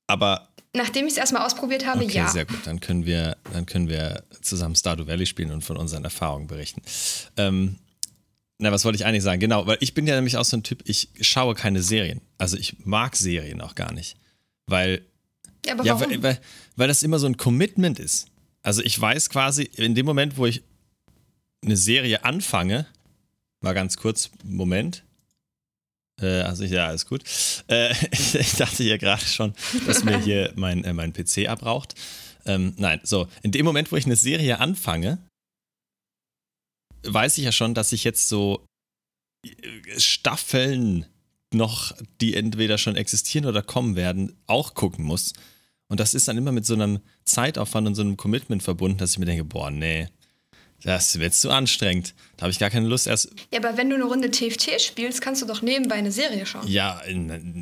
[0.06, 2.28] aber Nachdem ich es erstmal ausprobiert habe, Okay, ja.
[2.28, 2.66] sehr gut.
[2.66, 6.80] Dann können wir, dann können wir zusammen Stardew Valley spielen und von unseren Erfahrungen berichten.
[7.36, 7.76] Ähm,
[8.58, 9.40] na, was wollte ich eigentlich sagen?
[9.40, 12.20] Genau, weil ich bin ja nämlich auch so ein Typ, ich schaue keine Serien.
[12.38, 14.16] Also ich mag Serien auch gar nicht.
[14.66, 15.02] Weil,
[15.66, 16.10] Ja, aber ja, warum?
[16.10, 16.40] weil, weil,
[16.76, 18.28] weil das immer so ein Commitment ist.
[18.62, 20.62] Also ich weiß quasi, in dem Moment, wo ich
[21.64, 22.86] eine Serie anfange,
[23.60, 25.04] mal ganz kurz, Moment.
[26.22, 27.22] Äh, also ja, alles gut.
[27.68, 29.54] Äh, ich dachte ja gerade schon,
[29.86, 31.94] dass mir hier mein, äh, mein PC abraucht.
[32.44, 35.18] Ähm, nein, so, in dem Moment, wo ich eine Serie anfange,
[37.04, 38.64] weiß ich ja schon, dass ich jetzt so
[39.46, 39.50] äh,
[39.98, 41.06] Staffeln
[41.54, 45.34] noch, die entweder schon existieren oder kommen werden, auch gucken muss.
[45.88, 49.12] Und das ist dann immer mit so einem Zeitaufwand und so einem Commitment verbunden, dass
[49.12, 50.08] ich mir denke, boah, nee,
[50.84, 52.14] das wird zu anstrengend.
[52.36, 53.30] Da habe ich gar keine Lust erst.
[53.52, 56.66] ja, aber wenn du eine Runde TFT spielst, kannst du doch nebenbei eine Serie schauen.
[56.66, 57.00] Ja,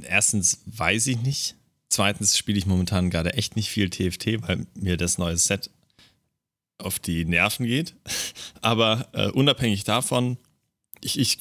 [0.09, 1.57] erstens weiß ich nicht.
[1.89, 5.71] Zweitens spiele ich momentan gerade echt nicht viel TFT, weil mir das neue Set
[6.79, 7.95] auf die Nerven geht.
[8.63, 10.39] Aber äh, unabhängig davon,
[11.03, 11.39] ich, ich,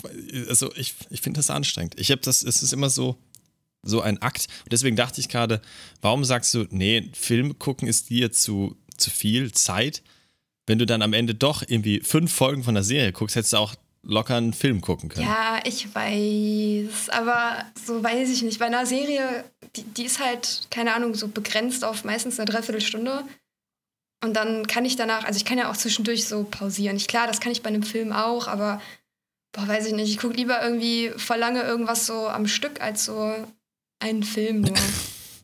[0.47, 1.99] also ich, ich finde das anstrengend.
[1.99, 3.17] Ich habe das, es ist immer so,
[3.83, 4.47] so ein Akt.
[4.63, 5.61] Und deswegen dachte ich gerade,
[6.01, 10.01] warum sagst du, nee, Film gucken ist dir zu, zu viel Zeit?
[10.69, 13.57] Wenn du dann am Ende doch irgendwie fünf Folgen von der Serie guckst, hättest du
[13.57, 15.25] auch locker einen Film gucken können.
[15.25, 18.59] Ja, ich weiß, aber so weiß ich nicht.
[18.59, 23.23] Bei einer Serie, die, die ist halt, keine Ahnung, so begrenzt auf meistens eine Dreiviertelstunde.
[24.23, 26.97] Und dann kann ich danach, also ich kann ja auch zwischendurch so pausieren.
[26.97, 28.79] Ich, klar, das kann ich bei einem Film auch, aber
[29.53, 30.11] boah, weiß ich nicht.
[30.11, 33.33] Ich gucke lieber irgendwie vor lange irgendwas so am Stück als so
[33.97, 34.77] einen Film nur.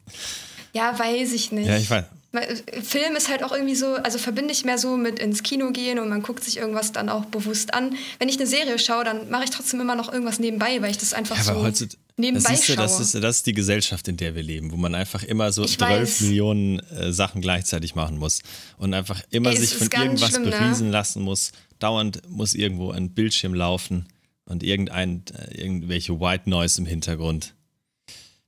[0.73, 1.65] ja, weiß ich nicht.
[1.65, 2.05] Ja, ich weiß.
[2.43, 5.71] Äh, Film ist halt auch irgendwie so, also verbinde ich mehr so mit ins Kino
[5.71, 7.95] gehen und man guckt sich irgendwas dann auch bewusst an.
[8.19, 10.98] Wenn ich eine Serie schaue, dann mache ich trotzdem immer noch irgendwas nebenbei, weil ich
[10.98, 12.76] das einfach Ja, so aber heutzutage, nebenbei das, ist, schaue.
[12.78, 15.63] das, ist, das ist die Gesellschaft, in der wir leben, wo man einfach immer so
[15.63, 16.21] Ich 12 weiß.
[16.21, 18.41] Millionen äh, Sachen gleichzeitig machen muss
[18.78, 20.50] und einfach immer Ey, sich von irgendwas schlimm, ne?
[20.52, 21.52] beriesen lassen muss.
[21.80, 24.08] Dauernd muss irgendwo ein Bildschirm laufen
[24.45, 27.54] und irgendein, äh, irgendwelche White Noise im Hintergrund.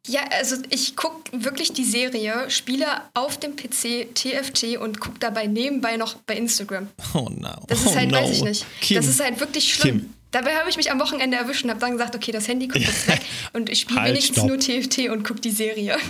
[0.07, 5.47] Ja, also ich gucke wirklich die Serie, spiele auf dem PC TFT und gucke dabei
[5.47, 6.87] nebenbei noch bei Instagram.
[7.13, 7.49] Oh no.
[7.67, 8.17] Das ist oh halt, no.
[8.17, 8.65] weiß ich nicht.
[8.81, 8.97] Kim.
[8.97, 9.99] Das ist halt wirklich schlimm.
[9.99, 10.13] Kim.
[10.31, 12.85] Dabei habe ich mich am Wochenende erwischt und habe dann gesagt, okay, das Handy kommt
[12.85, 13.21] jetzt weg
[13.53, 14.49] und ich spiele Halt, wenigstens stopp.
[14.49, 15.97] nur TFT und gucke die Serie.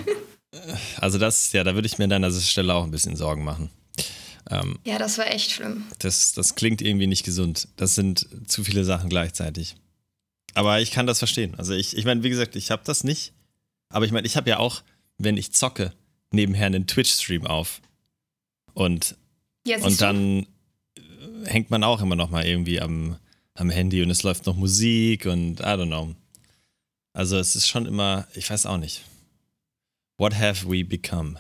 [1.00, 3.70] Also das, ja, da würde ich mir an deiner Stelle auch ein bisschen Sorgen machen.
[4.50, 5.84] Ähm, ja, das war echt schlimm.
[6.00, 7.68] das, das klingt irgendwie nicht gesund.
[7.76, 9.76] Das sind zu viele Sachen gleichzeitig.
[10.54, 11.54] Aber ich kann das verstehen.
[11.58, 13.34] Also ich, ich meine, wie gesagt, ich habe das nicht.
[13.90, 14.82] Aber ich meine, ich habe ja auch,
[15.18, 15.94] wenn ich zocke,
[16.32, 17.82] nebenher einen Twitch-Stream auf.
[18.74, 19.16] Und
[19.66, 19.98] Ja, Und du?
[19.98, 20.40] dann
[20.98, 21.02] äh,
[21.46, 23.18] hängt man auch immer noch mal irgendwie am,
[23.56, 26.14] am Handy und es läuft noch Musik und I don't know.
[27.14, 29.04] Also es ist schon immer, ich weiß auch nicht.
[30.18, 31.40] What have we become?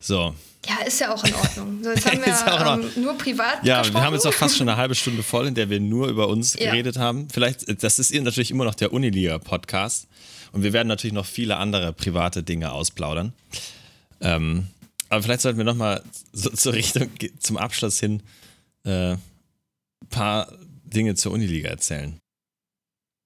[0.00, 0.34] So,
[0.68, 1.82] Ja, ist ja auch in Ordnung.
[1.82, 3.94] So, jetzt haben wir Ist auch in ähm, nur privat ja, gesprochen.
[4.00, 6.28] wir haben jetzt auch fast schon eine halbe Stunde voll, in der wir nur über
[6.28, 6.70] uns Ja.
[6.70, 7.28] geredet haben.
[7.30, 10.06] Vielleicht, äh, das ist natürlich immer noch der Uniliga-Podcast
[10.56, 13.34] und wir werden natürlich noch viele andere private Dinge ausplaudern.
[14.22, 14.68] Ähm,
[15.10, 18.22] aber vielleicht sollten wir noch mal so zur Richtung, zum Abschluss hin
[18.84, 19.20] äh, ein
[20.08, 20.50] paar
[20.84, 22.18] Dinge zur Uniliga erzählen.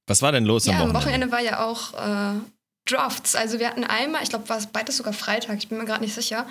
[0.08, 1.30] Was war denn los Ja, am am Wochenende?
[1.30, 2.40] Wochenende war ja auch äh,
[2.86, 3.36] Drafts.
[3.36, 6.02] Also wir hatten einmal, ich glaube, war es beides sogar Freitag, ich bin mir gerade
[6.02, 6.48] nicht sicher,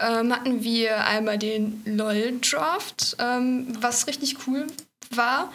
[0.00, 4.66] ähm, hatten wir einmal den LOL-Draft, ähm, was richtig cool
[5.10, 5.52] war.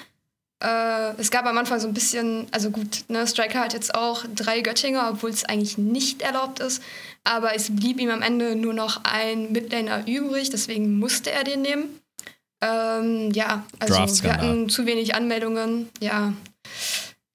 [0.63, 4.23] Äh, es gab am Anfang so ein bisschen, also gut, ne, Striker hat jetzt auch
[4.33, 6.81] drei Göttinger, obwohl es eigentlich nicht erlaubt ist.
[7.23, 11.61] Aber es blieb ihm am Ende nur noch ein Midlaner übrig, deswegen musste er den
[11.61, 12.01] nehmen.
[12.61, 15.89] Ähm, ja, also wir hatten zu wenig Anmeldungen.
[15.99, 16.33] Ja,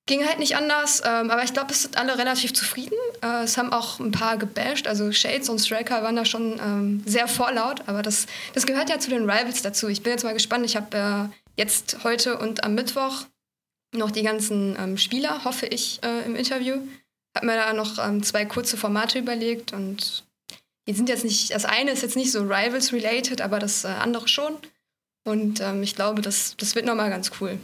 [0.07, 1.03] ging halt nicht anders.
[1.05, 2.97] Ähm, aber ich glaube, es sind alle relativ zufrieden.
[3.23, 4.87] Äh, es haben auch ein paar gebasht.
[4.89, 7.83] Also Shades und Striker waren da schon ähm, sehr vorlaut.
[7.87, 9.89] Aber das, das gehört ja zu den Rivals dazu.
[9.89, 10.65] Ich bin jetzt mal gespannt.
[10.67, 10.97] Ich habe
[11.31, 13.25] äh, jetzt heute und am Mittwoch
[13.95, 16.77] noch die ganzen ähm, Spieler, hoffe ich, äh, im Interview.
[17.35, 20.25] Hab mir da noch ähm, zwei kurze Formate überlegt und
[20.87, 24.29] die sind jetzt nicht, das eine ist jetzt nicht so Rivals-related, aber das äh, andere
[24.29, 24.57] schon.
[25.25, 27.59] Und ähm, ich glaube, das, das wird nochmal ganz cool.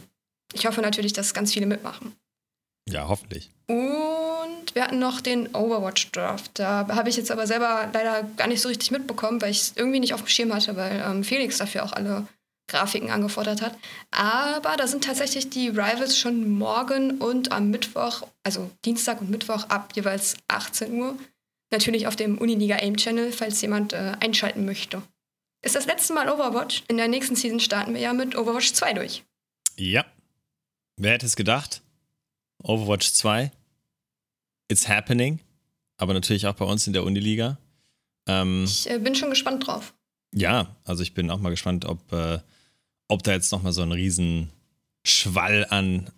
[0.53, 2.15] Ich hoffe natürlich, dass ganz viele mitmachen.
[2.87, 3.51] Ja, hoffentlich.
[3.67, 6.57] Und wir hatten noch den Overwatch Draft.
[6.57, 9.73] Da habe ich jetzt aber selber leider gar nicht so richtig mitbekommen, weil ich es
[9.75, 12.25] irgendwie nicht auf dem Schirm hatte, weil ähm, Felix dafür auch alle
[12.69, 13.77] Grafiken angefordert hat.
[14.11, 19.65] Aber da sind tatsächlich die Rivals schon morgen und am Mittwoch, also Dienstag und Mittwoch
[19.69, 21.17] ab jeweils 18 Uhr.
[21.71, 25.03] Natürlich auf dem Uniliga Aim Channel, falls jemand äh, einschalten möchte.
[25.61, 26.83] Ist das letzte Mal Overwatch.
[26.87, 29.23] In der nächsten Season starten wir ja mit Overwatch 2 durch.
[29.75, 30.05] Ja.
[30.95, 31.81] Wer hätte es gedacht?
[32.63, 33.51] Overwatch 2.
[34.69, 35.39] It's happening.
[35.97, 37.57] Aber natürlich auch bei uns in der Uniliga.
[38.27, 39.93] Ähm, Ich äh, bin schon gespannt drauf.
[40.33, 42.39] Ja, also ich bin auch mal gespannt, ob, äh,
[43.09, 44.49] ob da jetzt nochmal so ein riesen
[45.03, 46.09] Schwall an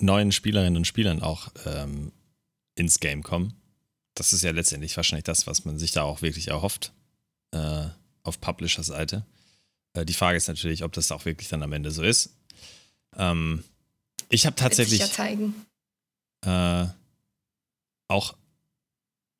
[0.00, 2.12] neuen Spielerinnen und Spielern auch ähm,
[2.76, 3.54] ins Game kommen.
[4.14, 6.92] Das ist ja letztendlich wahrscheinlich das, was man sich da auch wirklich erhofft
[7.50, 7.86] äh,
[8.22, 9.26] auf Publisher-Seite.
[9.94, 12.36] Äh, die Frage ist natürlich, ob das auch wirklich dann am Ende so ist.
[13.16, 13.64] Ähm,
[14.28, 16.88] ich habe tatsächlich ja äh,
[18.08, 18.36] auch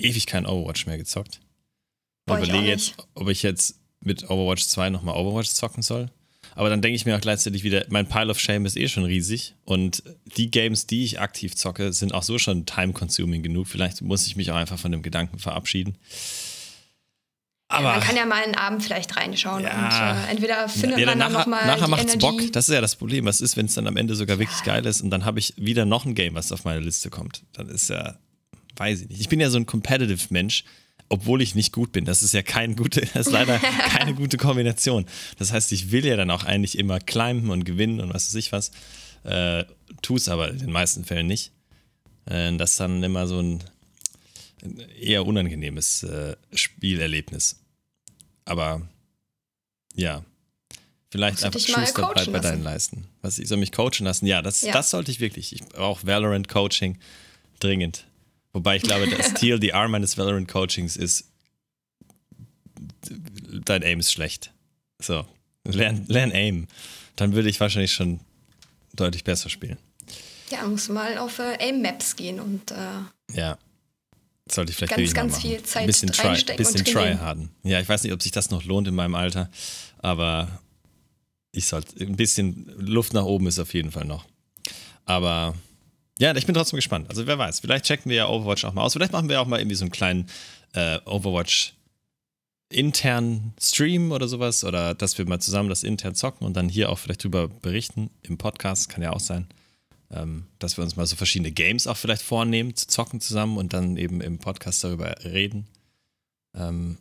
[0.00, 1.40] ewig kein Overwatch mehr gezockt.
[2.26, 6.10] Boah, ich überlege jetzt, ob ich jetzt mit Overwatch 2 nochmal Overwatch zocken soll.
[6.58, 9.04] Aber dann denke ich mir auch gleichzeitig wieder, mein Pile of Shame ist eh schon
[9.04, 9.54] riesig.
[9.64, 10.02] Und
[10.36, 13.68] die Games, die ich aktiv zocke, sind auch so schon time-consuming genug.
[13.68, 15.96] Vielleicht muss ich mich auch einfach von dem Gedanken verabschieden.
[17.68, 20.10] Aber man kann ja mal einen Abend vielleicht reinschauen Ja.
[20.14, 22.18] und äh, entweder findet ja, man dann nachher, nochmal nachher macht's Energy.
[22.26, 22.52] Bock.
[22.52, 23.24] Das ist ja das Problem.
[23.26, 25.54] Was ist, wenn es dann am Ende sogar wirklich geil ist und dann habe ich
[25.58, 27.44] wieder noch ein Game, was auf meine Liste kommt?
[27.52, 28.18] Dann ist ja,
[28.76, 29.20] weiß ich nicht.
[29.20, 30.64] Ich bin ja so ein competitive Mensch,
[31.08, 32.04] obwohl ich nicht gut bin.
[32.04, 33.58] Das ist ja kein gute, das ist leider
[33.90, 35.06] keine gute Kombination.
[35.38, 38.34] Das heißt, ich will ja dann auch eigentlich immer climben und gewinnen und was weiß
[38.34, 38.70] ich was.
[39.24, 39.64] Äh,
[40.02, 41.52] tu es aber in den meisten Fällen nicht.
[42.26, 43.64] Äh, das ist dann immer so ein
[45.00, 47.60] eher unangenehmes äh, Spielerlebnis.
[48.44, 48.82] Aber
[49.94, 50.24] ja,
[51.10, 52.64] vielleicht einfach Schuster coachen bei deinen lassen.
[52.64, 53.04] Leisten.
[53.22, 54.26] Was, ich soll mich coachen lassen?
[54.26, 54.72] Ja, das, Ja.
[54.72, 55.52] das sollte ich wirklich.
[55.52, 56.98] Ich brauche Valorant Coaching
[57.60, 58.04] dringend.
[58.58, 61.26] Wobei ich glaube, das TLDR meines Valorant Coachings ist,
[63.64, 64.52] dein Aim ist schlecht.
[65.00, 65.24] So,
[65.64, 66.66] lern, lern Aim.
[67.14, 68.18] Dann würde ich wahrscheinlich schon
[68.94, 69.78] deutlich besser spielen.
[70.50, 73.58] Ja, muss mal auf äh, Aim-Maps gehen und äh, Ja.
[74.50, 75.42] Sollte ich vielleicht Ganz, ganz machen.
[75.42, 77.50] viel Zeit Ein bisschen try, reinstecken bisschen und tryharden.
[77.62, 79.50] Ja, ich weiß nicht, ob sich das noch lohnt in meinem Alter,
[79.98, 80.60] aber
[81.52, 84.24] ich sollte ein bisschen Luft nach oben ist auf jeden Fall noch.
[85.04, 85.54] Aber
[86.18, 87.08] ja, ich bin trotzdem gespannt.
[87.08, 88.92] Also wer weiß, vielleicht checken wir ja Overwatch auch mal aus.
[88.92, 90.28] Vielleicht machen wir auch mal irgendwie so einen kleinen
[90.74, 91.74] äh, Overwatch
[92.70, 96.90] internen Stream oder sowas oder dass wir mal zusammen das intern zocken und dann hier
[96.90, 99.46] auch vielleicht drüber berichten im Podcast, kann ja auch sein.
[100.10, 103.72] ähm, dass wir uns mal so verschiedene Games auch vielleicht vornehmen, zu zocken zusammen und
[103.72, 105.66] dann eben im Podcast darüber reden.
[106.54, 106.98] Ähm,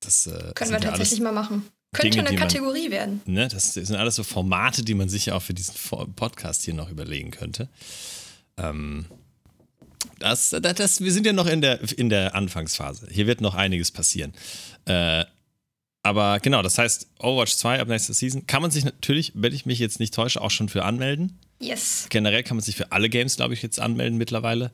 [0.00, 1.66] das äh, können wir tatsächlich mal machen.
[1.92, 3.20] Könnte Dinge, eine Kategorie man, werden.
[3.24, 5.74] Ne, das sind alles so Formate, die man sich ja auch für diesen
[6.16, 7.68] Podcast hier noch überlegen könnte.
[8.58, 9.06] Ähm,
[10.18, 13.08] das, das, das, wir sind ja noch in der, in der Anfangsphase.
[13.10, 14.34] Hier wird noch einiges passieren.
[14.84, 15.24] Äh,
[16.02, 19.66] aber genau, das heißt, Overwatch 2 ab nächster Season kann man sich natürlich, wenn ich
[19.66, 21.38] mich jetzt nicht täusche, auch schon für anmelden.
[21.60, 22.06] Yes.
[22.08, 24.70] Generell kann man sich für alle Games, glaube ich, jetzt anmelden mittlerweile.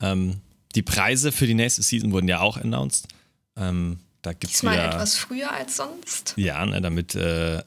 [0.00, 0.40] Ähm,
[0.74, 3.08] die Preise für die nächste Season wurden ja auch announced.
[3.56, 6.34] Ähm, da gibt's Diesmal wieder, etwas früher als sonst.
[6.36, 7.62] Ja, ne, damit äh,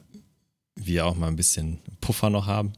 [0.74, 2.72] wir auch mal ein bisschen Puffer noch haben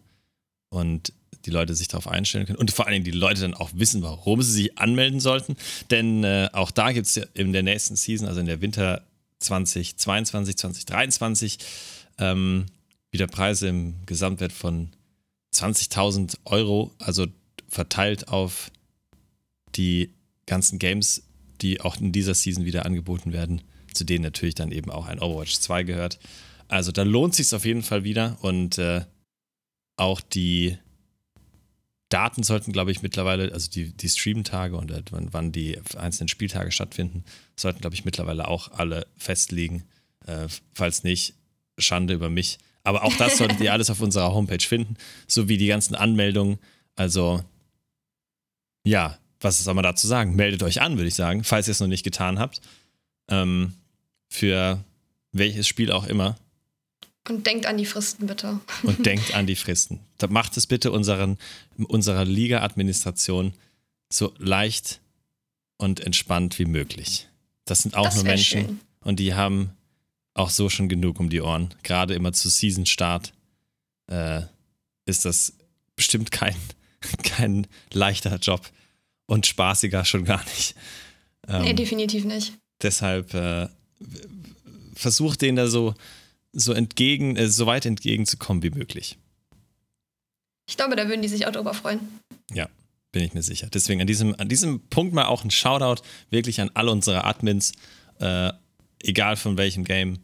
[0.69, 1.13] und
[1.47, 4.03] die Leute sich darauf einstellen können und vor allen Dingen die Leute dann auch wissen,
[4.03, 5.57] warum sie sich anmelden sollten.
[5.91, 9.03] Denn äh, auch da gibt es ja in der nächsten Season, also in der Winter
[9.39, 11.59] 2022, 2023,
[12.19, 12.67] ähm,
[13.11, 14.91] wieder Preise im Gesamtwert von
[15.55, 17.27] 20.000 Euro, also
[17.67, 18.71] verteilt auf
[19.75, 20.13] die
[20.45, 21.23] ganzen Games,
[21.63, 23.63] die auch in dieser Season wieder angeboten werden
[23.95, 26.19] zu denen natürlich dann eben auch ein Overwatch 2 gehört.
[26.69, 29.05] Also da lohnt sich auf jeden Fall wieder und äh,
[29.97, 30.79] auch die
[32.11, 36.73] Daten sollten, glaube ich, mittlerweile, also die, die Stream-Tage und äh, wann, die einzelnen Spieltage
[36.73, 37.25] stattfinden,
[37.57, 39.85] sollten, glaube ich, mittlerweile auch alle festliegen.
[40.27, 41.35] Äh, falls nicht,
[41.79, 42.59] Schande über mich.
[42.83, 46.59] Aber auch das solltet ihr alles auf unserer Homepage finden, sowie die ganzen Anmeldungen.
[46.97, 47.45] Also,
[48.85, 50.35] ja, was soll man dazu sagen?
[50.35, 52.61] Meldet euch an, würde ich sagen, falls ihr es noch nicht getan habt.
[53.29, 53.75] Ähm,
[54.31, 54.83] für
[55.33, 56.37] welches Spiel auch immer.
[57.29, 58.61] Und denkt an die Fristen bitte.
[58.83, 60.01] Und denkt an die Fristen.
[60.29, 61.37] Macht es bitte unseren,
[61.77, 63.53] unserer Liga-Administration
[64.09, 65.01] so leicht
[65.77, 67.29] und entspannt wie möglich.
[67.65, 68.81] Das sind auch das nur Menschen schön.
[69.01, 69.71] und die haben
[70.35, 71.75] auch so schon genug um die Ohren.
[71.83, 73.33] Gerade immer zu Season-Start
[74.09, 74.43] äh,
[75.05, 75.55] ist das
[75.97, 76.57] bestimmt kein,
[77.23, 78.71] kein leichter Job
[79.27, 80.75] und spaßiger schon gar nicht.
[81.49, 82.53] Ähm, nee, definitiv nicht.
[82.83, 83.69] Deshalb äh,
[84.95, 85.95] versucht denen da so,
[86.53, 89.19] so entgegen, äh, so weit entgegenzukommen wie möglich.
[90.69, 92.01] Ich glaube, da würden die sich auch drüber freuen.
[92.53, 92.69] Ja,
[93.13, 93.69] bin ich mir sicher.
[93.73, 97.73] Deswegen an diesem, an diesem Punkt mal auch ein Shoutout wirklich an alle unsere Admins,
[98.21, 98.53] äh,
[99.03, 100.19] egal von welchem Game,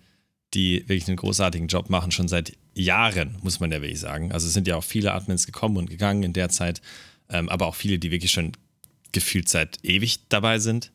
[0.55, 4.33] die wirklich einen großartigen Job machen, schon seit Jahren, muss man ja wirklich sagen.
[4.33, 6.81] Also es sind ja auch viele Admins gekommen und gegangen in der Zeit,
[7.29, 8.53] ähm, aber auch viele, die wirklich schon
[9.13, 10.93] gefühlt seit ewig dabei sind.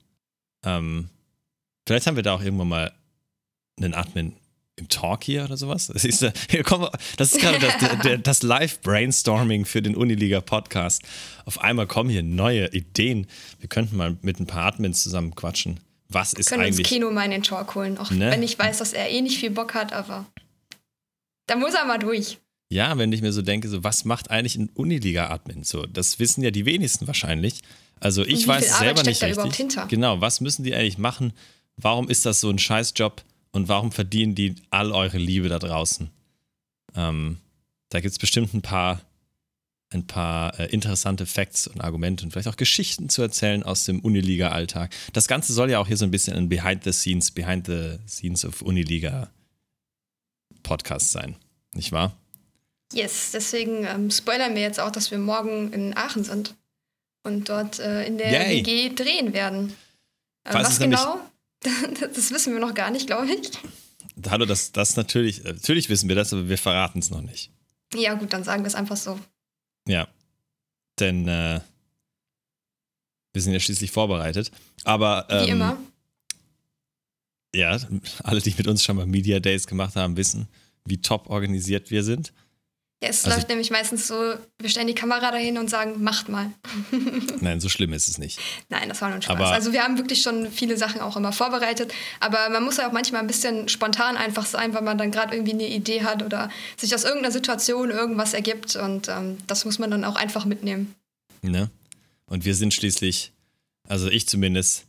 [0.63, 1.10] Ähm,
[1.88, 2.94] vielleicht haben wir da auch irgendwann mal
[3.78, 4.36] einen Admin
[4.78, 5.88] im Talk hier oder sowas.
[5.94, 11.04] Das ist, hier kommen, das ist gerade das, das Live-Brainstorming für den Uniliga-Podcast.
[11.46, 13.28] Auf einmal kommen hier neue Ideen.
[13.60, 15.80] Wir könnten mal mit ein paar Admins zusammen quatschen.
[16.10, 16.80] Was ist können eigentlich.
[16.80, 18.32] uns Kino mal in den Talk holen, auch ne?
[18.32, 20.26] wenn ich weiß, dass er eh nicht viel Bock hat, aber
[21.48, 22.38] da muss er mal durch.
[22.70, 25.63] Ja, wenn ich mir so denke, so was macht eigentlich ein Uniliga-Admin?
[25.63, 27.62] So, das wissen ja die wenigsten wahrscheinlich.
[28.00, 29.88] Also ich weiß selber nicht richtig.
[29.89, 31.34] Genau, was müssen die eigentlich machen?
[31.78, 33.24] Warum ist das so ein Scheißjob?
[33.52, 36.10] und warum verdienen die all eure Liebe da draußen?
[36.96, 37.38] Ähm,
[37.90, 39.02] da gibt es bestimmt ein paar,
[39.90, 44.00] ein paar äh, interessante Facts und Argumente und vielleicht auch Geschichten zu erzählen aus dem
[44.00, 44.94] Uniliga-Alltag.
[45.14, 47.98] Das Ganze soll ja auch hier so ein bisschen ein Behind the Scenes, Behind the
[48.08, 49.30] Scenes of Uniliga
[50.64, 51.36] Podcast sein,
[51.74, 52.16] nicht wahr?
[52.94, 56.56] Yes, deswegen ähm, spoilern wir jetzt auch, dass wir morgen in Aachen sind
[57.24, 58.60] und dort äh, in der Yay.
[58.60, 59.74] WG drehen werden.
[60.44, 61.20] Äh, was genau?
[61.63, 63.52] Das wissen wir noch gar nicht, glaube ich.
[64.30, 67.52] Hallo, das, das natürlich, natürlich wissen wir das, aber wir verraten es noch nicht.
[67.93, 69.19] Ja, gut, dann sagen wir es einfach so.
[69.88, 70.08] Ja.
[71.00, 71.62] Denn äh,
[73.34, 74.52] wir sind ja schließlich vorbereitet.
[74.84, 75.28] Aber.
[75.30, 75.78] Ähm, Wie immer.
[77.54, 77.78] Ja,
[78.24, 80.47] alle, die mit uns schon mal Media Days gemacht haben, wissen,
[80.86, 82.32] wie top organisiert wir sind.
[83.04, 86.30] Ja, es also, läuft nämlich meistens so, wir stellen die Kamera dahin und sagen, macht
[86.30, 86.52] mal.
[87.42, 88.40] Nein, so schlimm ist es nicht.
[88.70, 89.36] Nein, das war nur ein Spaß.
[89.36, 92.88] Aber also wir haben wirklich schon viele Sachen auch immer vorbereitet, aber man muss ja
[92.88, 96.22] auch manchmal ein bisschen spontan einfach sein, weil man dann gerade irgendwie eine Idee hat
[96.22, 100.46] oder sich aus irgendeiner Situation irgendwas ergibt und ähm, das muss man dann auch einfach
[100.46, 100.94] mitnehmen.
[101.42, 101.72] Ne?
[102.28, 103.32] Und wir sind schließlich,
[103.90, 104.86] also ich zumindest,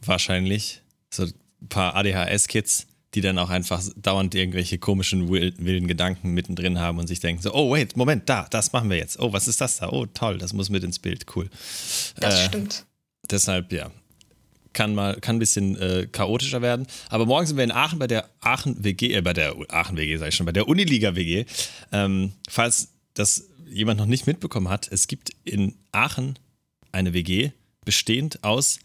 [0.00, 6.78] wahrscheinlich so ein paar ADHS-Kids, die dann auch einfach dauernd irgendwelche komischen, wilden Gedanken mittendrin
[6.80, 9.18] haben und sich denken so, oh wait, Moment, da, das machen wir jetzt.
[9.20, 9.90] Oh, was ist das da?
[9.90, 11.48] Oh, toll, das muss mit ins Bild, cool.
[12.18, 12.86] Das äh, stimmt.
[13.30, 13.90] Deshalb, ja,
[14.72, 16.86] kann mal, kann ein bisschen äh, chaotischer werden.
[17.08, 20.16] Aber morgen sind wir in Aachen bei der Aachen WG, äh, bei der Aachen WG,
[20.16, 21.44] sag ich schon, bei der Uniliga WG.
[21.92, 26.38] Ähm, falls das jemand noch nicht mitbekommen hat, es gibt in Aachen
[26.92, 27.52] eine WG
[27.84, 28.80] bestehend aus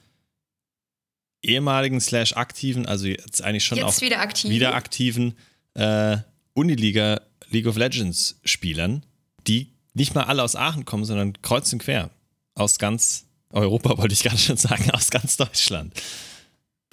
[1.41, 4.51] ehemaligen slash aktiven, also jetzt eigentlich schon jetzt auch wieder, aktiv.
[4.51, 5.35] wieder aktiven
[5.75, 6.17] äh,
[6.53, 9.03] Uniliga League of Legends Spielern,
[9.47, 12.09] die nicht mal alle aus Aachen kommen, sondern kreuz und quer.
[12.55, 15.93] Aus ganz Europa, wollte ich gerade schon sagen, aus ganz Deutschland.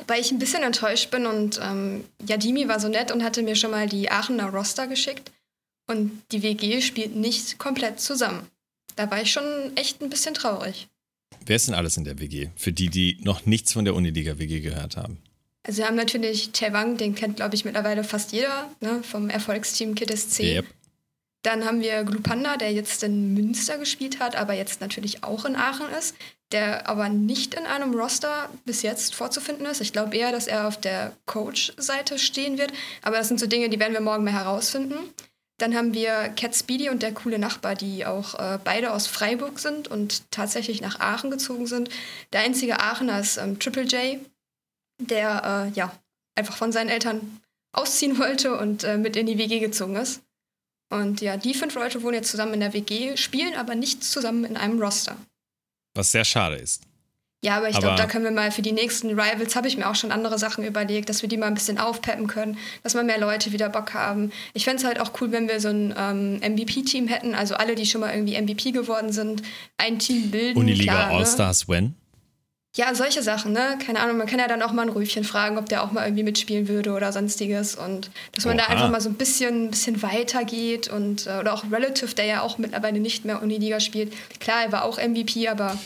[0.06, 3.56] Weil ich ein bisschen enttäuscht bin und ähm, Jadimi war so nett und hatte mir
[3.56, 5.32] schon mal die Aachener Roster geschickt.
[5.88, 8.46] Und die WG spielt nicht komplett zusammen.
[8.96, 9.44] Da war ich schon
[9.76, 10.88] echt ein bisschen traurig.
[11.46, 12.48] Wer ist denn alles in der WG?
[12.56, 15.18] Für die, die noch nichts von der Uniliga WG gehört haben.
[15.62, 19.94] Also wir haben natürlich Taewang, den kennt, glaube ich, mittlerweile fast jeder, ne, vom Erfolgsteam
[19.94, 20.40] Kid SC.
[20.40, 20.66] Yep.
[21.42, 25.54] Dann haben wir Glupanda, der jetzt in Münster gespielt hat, aber jetzt natürlich auch in
[25.54, 26.16] Aachen ist,
[26.52, 29.80] der aber nicht in einem Roster bis jetzt vorzufinden ist.
[29.80, 32.72] Ich glaube eher, dass er auf der Coach-Seite stehen wird,
[33.02, 34.96] aber das sind so Dinge, die werden wir morgen mehr herausfinden.
[35.58, 39.58] Dann haben wir Cat Speedy und der coole Nachbar, die auch äh, beide aus Freiburg
[39.58, 41.88] sind und tatsächlich nach Aachen gezogen sind.
[42.32, 44.20] Der einzige Aachener ist ähm, Triple J,
[45.00, 45.96] der äh, ja
[46.34, 47.40] einfach von seinen Eltern
[47.72, 50.20] ausziehen wollte und äh, mit in die WG gezogen ist.
[50.90, 54.44] Und ja, die fünf Leute wohnen jetzt zusammen in der WG, spielen aber nicht zusammen
[54.44, 55.16] in einem Roster.
[55.94, 56.82] Was sehr schade ist.
[57.46, 59.88] Ja, aber ich glaube, da können wir mal für die nächsten Rivals, habe ich mir
[59.88, 63.04] auch schon andere Sachen überlegt, dass wir die mal ein bisschen aufpeppen können, dass mal
[63.04, 64.32] mehr Leute wieder Bock haben.
[64.52, 67.76] Ich fände es halt auch cool, wenn wir so ein ähm, MVP-Team hätten, also alle,
[67.76, 69.42] die schon mal irgendwie MVP geworden sind,
[69.78, 70.58] ein Team bilden.
[70.58, 71.14] Uniliga ne?
[71.14, 71.74] All-Stars ne?
[71.74, 71.94] when?
[72.74, 73.78] Ja, solche Sachen, ne?
[73.86, 76.04] Keine Ahnung, man kann ja dann auch mal ein Rüfchen fragen, ob der auch mal
[76.04, 77.76] irgendwie mitspielen würde oder sonstiges.
[77.76, 78.66] Und dass man Oha.
[78.66, 82.24] da einfach mal so ein bisschen, bisschen weiter geht und äh, oder auch Relative, der
[82.24, 84.12] ja auch mittlerweile nicht mehr Uniliga spielt.
[84.40, 85.78] Klar, er war auch MVP, aber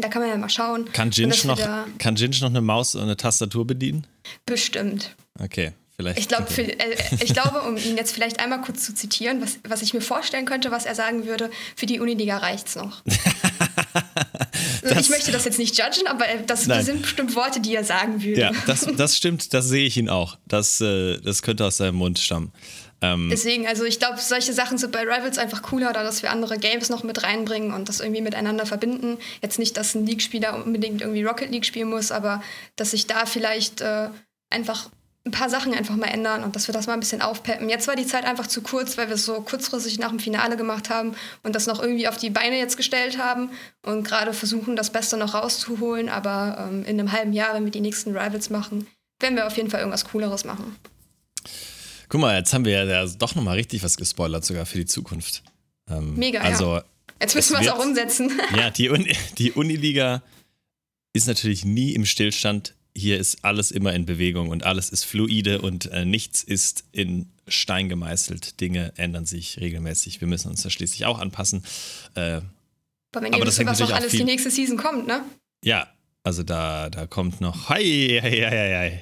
[0.00, 0.90] da kann man ja mal schauen.
[0.92, 1.60] Kann Ginch, noch,
[1.98, 4.06] kann Ginch noch eine Maus und eine Tastatur bedienen?
[4.44, 5.14] Bestimmt.
[5.38, 5.72] Okay.
[5.96, 6.18] Vielleicht.
[6.18, 9.58] Ich, glaub, für, äh, ich glaube, um ihn jetzt vielleicht einmal kurz zu zitieren, was,
[9.66, 13.02] was ich mir vorstellen könnte, was er sagen würde, für die Uniliga reicht's noch.
[15.00, 18.22] ich möchte das jetzt nicht judgen, aber das, das, sind bestimmt Worte, die er sagen
[18.22, 18.40] würde.
[18.40, 20.36] Ja, das, das stimmt, das sehe ich ihn auch.
[20.46, 22.52] Das, äh, das könnte aus seinem Mund stammen.
[23.02, 26.30] Ähm, Deswegen, also ich glaube, solche Sachen sind bei Rivals einfach cooler, da dass wir
[26.30, 29.18] andere Games noch mit reinbringen und das irgendwie miteinander verbinden.
[29.42, 32.42] Jetzt nicht, dass ein League-Spieler unbedingt irgendwie Rocket League spielen muss, aber
[32.76, 34.08] dass sich da vielleicht äh,
[34.50, 34.88] einfach
[35.26, 37.68] ein paar Sachen einfach mal ändern und dass wir das mal ein bisschen aufpeppen.
[37.68, 40.56] Jetzt war die Zeit einfach zu kurz, weil wir es so kurzfristig nach dem Finale
[40.56, 43.50] gemacht haben und das noch irgendwie auf die Beine jetzt gestellt haben
[43.84, 46.08] und gerade versuchen, das Beste noch rauszuholen.
[46.08, 48.86] Aber ähm, in einem halben Jahr, wenn wir die nächsten Rivals machen,
[49.18, 50.76] werden wir auf jeden Fall irgendwas Cooleres machen.
[52.08, 55.42] Guck mal, jetzt haben wir ja doch nochmal richtig was gespoilert, sogar für die Zukunft.
[55.90, 56.84] Ähm, Mega, also, ja.
[57.20, 58.30] Jetzt müssen wir es auch umsetzen.
[58.56, 60.22] Ja, die, Uni, die Uniliga
[61.12, 65.60] ist natürlich nie im Stillstand hier ist alles immer in Bewegung und alles ist fluide
[65.60, 68.60] und äh, nichts ist in Stein gemeißelt.
[68.60, 70.20] Dinge ändern sich regelmäßig.
[70.20, 71.62] Wir müssen uns da schließlich auch anpassen.
[72.14, 72.40] Äh,
[73.14, 75.22] aber wenn ihr wisst, was auch alles viel, die nächste Season kommt, ne?
[75.62, 75.88] Ja,
[76.22, 77.68] also da, da kommt noch.
[77.68, 79.00] Hi, hi, hi, hi.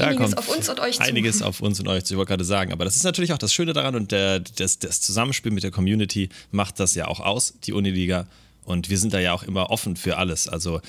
[0.00, 1.02] Einiges auf uns und euch zu.
[1.02, 2.72] Einiges auf uns und euch zu, ich wollte gerade sagen.
[2.72, 5.70] Aber das ist natürlich auch das Schöne daran und der, das, das Zusammenspiel mit der
[5.70, 8.26] Community macht das ja auch aus, die Uniliga.
[8.64, 10.48] Und wir sind da ja auch immer offen für alles.
[10.48, 10.80] Also,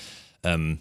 [0.43, 0.80] ähm,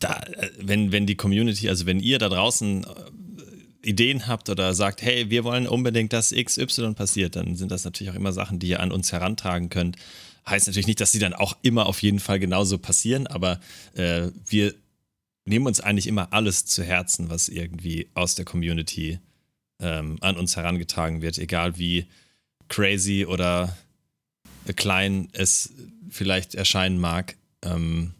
[0.00, 4.74] da, äh, wenn, wenn die Community, also wenn ihr da draußen äh, Ideen habt oder
[4.74, 8.58] sagt, hey, wir wollen unbedingt, dass XY passiert, dann sind das natürlich auch immer Sachen,
[8.58, 9.96] die ihr an uns herantragen könnt.
[10.48, 13.60] Heißt natürlich nicht, dass sie dann auch immer auf jeden Fall genauso passieren, aber
[13.94, 14.74] äh, wir
[15.44, 19.18] nehmen uns eigentlich immer alles zu Herzen, was irgendwie aus der Community
[19.80, 22.06] ähm, an uns herangetragen wird, egal wie
[22.68, 23.76] crazy oder
[24.76, 25.72] klein es
[26.08, 27.36] vielleicht erscheinen mag.
[27.62, 28.14] Ähm,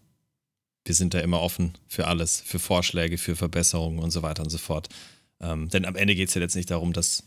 [0.85, 4.51] wir sind da immer offen für alles, für Vorschläge, für Verbesserungen und so weiter und
[4.51, 4.89] so fort.
[5.41, 7.25] Ähm, denn am Ende geht es ja jetzt nicht darum, dass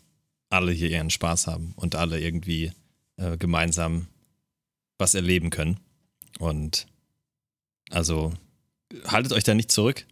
[0.49, 2.71] alle hier ihren Spaß haben und alle irgendwie
[3.17, 4.07] äh, gemeinsam
[4.99, 5.79] was erleben können.
[6.39, 6.87] Und
[7.89, 8.33] also
[9.05, 10.05] haltet euch da nicht zurück,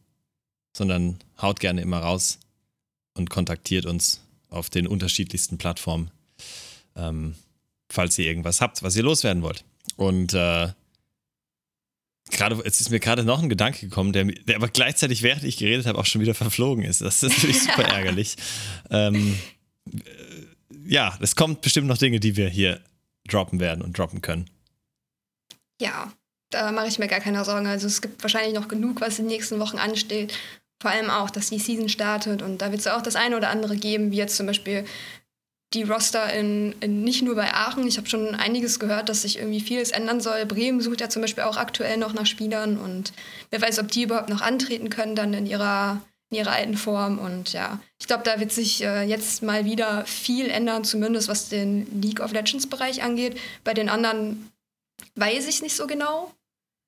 [0.76, 2.40] sondern haut gerne immer raus
[3.14, 6.12] und kontaktiert uns auf den unterschiedlichsten Plattformen,
[6.96, 7.36] ähm,
[7.90, 9.64] falls ihr irgendwas habt, was ihr loswerden wollt.
[9.96, 10.70] Und äh,
[12.32, 15.58] gerade, jetzt ist mir gerade noch ein Gedanke gekommen, der, der aber gleichzeitig, während ich
[15.58, 17.02] geredet habe, auch schon wieder verflogen ist.
[17.02, 18.36] Das ist natürlich super ärgerlich.
[18.90, 19.38] Ähm,
[19.94, 20.00] äh,
[20.88, 22.82] ja, es kommt bestimmt noch Dinge, die wir hier
[23.28, 24.50] droppen werden und droppen können.
[25.82, 26.14] Ja,
[26.56, 27.68] da mache ich mir gar keine Sorgen.
[27.68, 30.34] Also es gibt wahrscheinlich noch genug, was in den nächsten Wochen ansteht.
[30.82, 33.50] Vor allem auch, dass die Season startet und da wird es auch das eine oder
[33.50, 34.86] andere geben, wie jetzt zum Beispiel
[35.74, 37.88] die Roster in, in, nicht nur bei Aachen.
[37.88, 40.46] Ich habe schon einiges gehört, dass sich irgendwie vieles ändern soll.
[40.46, 43.12] Bremen sucht ja zum Beispiel auch aktuell noch nach Spielern und
[43.50, 47.20] wer weiß, ob die überhaupt noch antreten können dann in ihrer, in ihrer alten Form.
[47.20, 51.50] Und ja, ich glaube, da wird sich äh, jetzt mal wieder viel ändern, zumindest was
[51.50, 53.38] den League of Legends Bereich angeht.
[53.64, 54.52] Bei den anderen
[55.16, 56.32] weiß ich nicht so genau.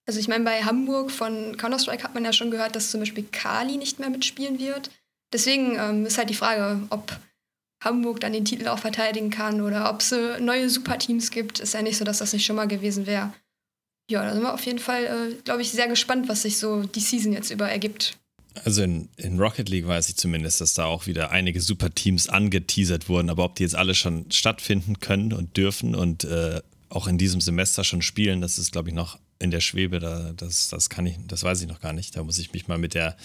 [0.07, 3.25] Also ich meine, bei Hamburg von Counter-Strike hat man ja schon gehört, dass zum Beispiel
[3.29, 4.89] Kali nicht mehr mitspielen wird.
[5.33, 7.19] Deswegen ähm, ist halt die Frage, ob
[7.83, 11.59] Hamburg dann den Titel auch verteidigen kann oder ob es äh, neue Superteams gibt.
[11.59, 13.33] Ist ja nicht so, dass das nicht schon mal gewesen wäre.
[14.09, 16.83] Ja, da sind wir auf jeden Fall, äh, glaube ich, sehr gespannt, was sich so
[16.83, 18.17] die Season jetzt über ergibt.
[18.63, 23.09] Also in, in, Rocket League weiß ich zumindest, dass da auch wieder einige Superteams angeteasert
[23.09, 27.17] wurden, aber ob die jetzt alle schon stattfinden können und dürfen und äh, auch in
[27.17, 29.99] diesem Semester schon spielen, das ist, glaube ich, noch in der Schwebe.
[29.99, 32.15] Da, das, das kann ich, das weiß ich noch gar nicht.
[32.15, 33.17] Da muss ich mich mal mit der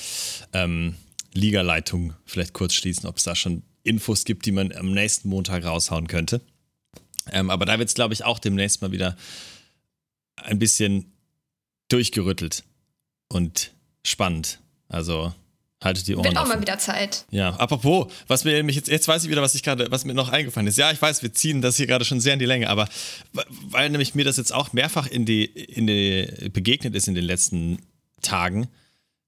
[0.53, 0.97] ähm,
[1.33, 5.65] Ligaleitung vielleicht kurz schließen, ob es da schon Infos gibt, die man am nächsten Montag
[5.65, 6.41] raushauen könnte.
[7.31, 9.17] Ähm, aber da wird es, glaube ich, auch demnächst mal wieder
[10.37, 11.13] ein bisschen
[11.89, 12.65] durchgerüttelt
[13.29, 13.73] und
[14.05, 14.61] spannend.
[14.89, 15.35] Also
[15.83, 16.25] haltet die Ohren.
[16.25, 16.55] Wird auch offen.
[16.55, 17.25] mal wieder Zeit.
[17.31, 20.15] Ja, apropos, was mir mich jetzt, jetzt weiß ich wieder, was ich gerade, was mir
[20.15, 20.79] noch eingefallen ist.
[20.79, 22.89] Ja, ich weiß, wir ziehen das hier gerade schon sehr in die Länge, aber
[23.71, 27.25] weil nämlich mir das jetzt auch mehrfach in die, in die begegnet ist in den
[27.25, 27.79] letzten
[28.23, 28.69] Tagen,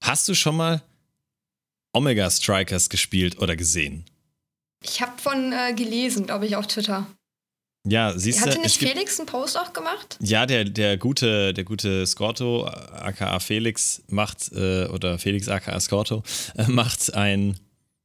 [0.01, 0.81] hast du schon mal
[1.93, 4.05] Omega Strikers gespielt oder gesehen?
[4.81, 7.07] Ich habe von äh, gelesen, glaube ich, auf Twitter.
[7.87, 8.49] Ja, siehst du.
[8.49, 10.17] Hatte nicht Felix einen Post auch gemacht?
[10.19, 16.23] Ja, der, der gute, der gute Scorto, aka Felix, macht, äh, oder Felix aka Scorto,
[16.57, 17.59] äh, macht ein,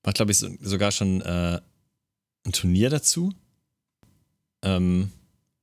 [0.04, 1.60] macht, glaube ich, so, sogar schon äh,
[2.44, 3.32] ein Turnier dazu.
[4.62, 5.10] Ähm,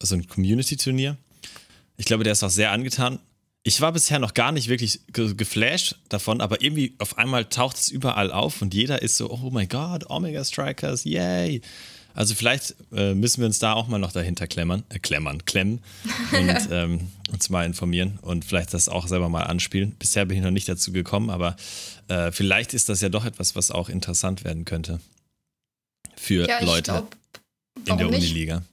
[0.02, 1.16] also ein Community-Turnier.
[1.98, 3.20] Ich glaube, der ist auch sehr angetan.
[3.62, 7.90] Ich war bisher noch gar nicht wirklich geflasht davon, aber irgendwie auf einmal taucht es
[7.90, 11.62] überall auf und jeder ist so, oh mein Gott, Omega Strikers, yay.
[12.18, 15.84] Also vielleicht äh, müssen wir uns da auch mal noch dahinter klemmern, äh, klemmern, klemmen
[16.32, 19.92] und ähm, uns mal informieren und vielleicht das auch selber mal anspielen.
[20.00, 21.56] Bisher bin ich noch nicht dazu gekommen, aber
[22.08, 25.00] äh, vielleicht ist das ja doch etwas, was auch interessant werden könnte
[26.16, 27.16] für ja, Leute glaub,
[27.86, 28.64] in der Uniliga.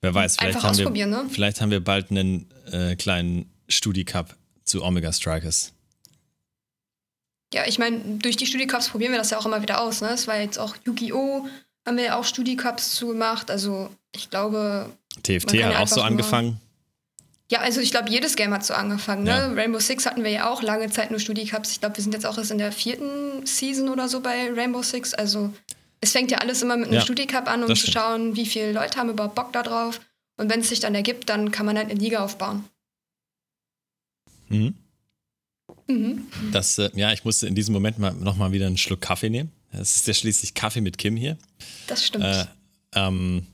[0.00, 1.26] Wer weiß, vielleicht haben, wir, ne?
[1.28, 5.72] vielleicht haben wir bald einen äh, kleinen Studi-Cup zu Omega Strikers.
[7.52, 10.02] Ja, ich meine, durch die Studi-Cups probieren wir das ja auch immer wieder aus.
[10.02, 10.10] Ne?
[10.10, 11.48] Es war jetzt auch Yu-Gi-Oh!
[11.88, 13.50] Haben wir ja auch Studi-Cups zugemacht.
[13.50, 14.90] Also ich glaube.
[15.22, 16.60] TFT hat ja auch so angefangen.
[17.50, 19.24] Ja, also ich glaube, jedes Game hat so angefangen.
[19.24, 19.30] Ne?
[19.30, 19.52] Ja.
[19.52, 21.72] Rainbow Six hatten wir ja auch lange Zeit nur Studi-Cups.
[21.72, 24.82] Ich glaube, wir sind jetzt auch erst in der vierten Season oder so bei Rainbow
[24.82, 25.14] Six.
[25.14, 25.52] Also
[26.00, 28.72] es fängt ja alles immer mit einem ja, Studi-Cup an, um zu schauen, wie viele
[28.72, 30.00] Leute haben überhaupt Bock da drauf.
[30.36, 32.64] Und wenn es sich dann ergibt, dann kann man halt eine Liga aufbauen.
[34.48, 34.74] Mhm.
[35.86, 36.26] Mhm.
[36.52, 39.50] Das, äh, ja, ich musste in diesem Moment mal nochmal wieder einen Schluck Kaffee nehmen.
[39.70, 41.36] Es ist ja schließlich Kaffee mit Kim hier.
[41.86, 42.24] Das stimmt.
[42.24, 42.46] Äh,
[42.94, 43.46] ähm,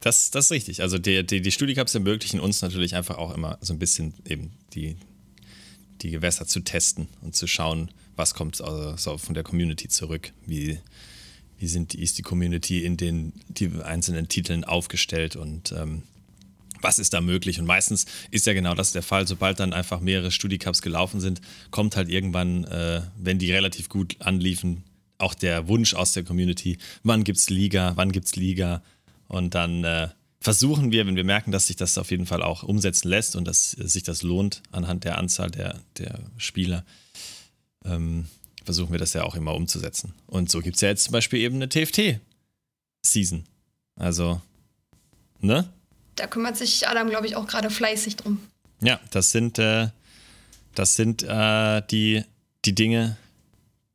[0.00, 0.82] das, das ist richtig.
[0.82, 4.52] Also die, die, die Studiecups ermöglichen uns natürlich einfach auch immer so ein bisschen eben
[4.72, 4.96] die,
[6.00, 10.32] die Gewässer zu testen und zu schauen, was kommt also so von der Community zurück.
[10.46, 10.78] Wie,
[11.58, 16.02] wie sind, ist die Community in den die einzelnen Titeln aufgestellt und ähm,
[16.80, 17.58] was ist da möglich?
[17.58, 19.26] Und meistens ist ja genau das der Fall.
[19.26, 24.16] Sobald dann einfach mehrere Studiecups gelaufen sind, kommt halt irgendwann, äh, wenn die relativ gut
[24.20, 24.84] anliefen,
[25.18, 28.82] auch der Wunsch aus der Community, wann gibt's Liga, wann gibt's Liga?
[29.28, 30.08] Und dann äh,
[30.40, 33.44] versuchen wir, wenn wir merken, dass sich das auf jeden Fall auch umsetzen lässt und
[33.44, 36.84] dass sich das lohnt anhand der Anzahl der, der Spieler,
[37.84, 38.26] ähm,
[38.64, 40.14] versuchen wir das ja auch immer umzusetzen.
[40.26, 43.44] Und so gibt es ja jetzt zum Beispiel eben eine TFT-Season.
[43.96, 44.40] Also,
[45.40, 45.70] ne?
[46.20, 48.46] Da kümmert sich Adam, glaube ich, auch gerade fleißig drum.
[48.82, 49.88] Ja, das sind, äh,
[50.74, 52.22] das sind äh, die,
[52.66, 53.16] die Dinge,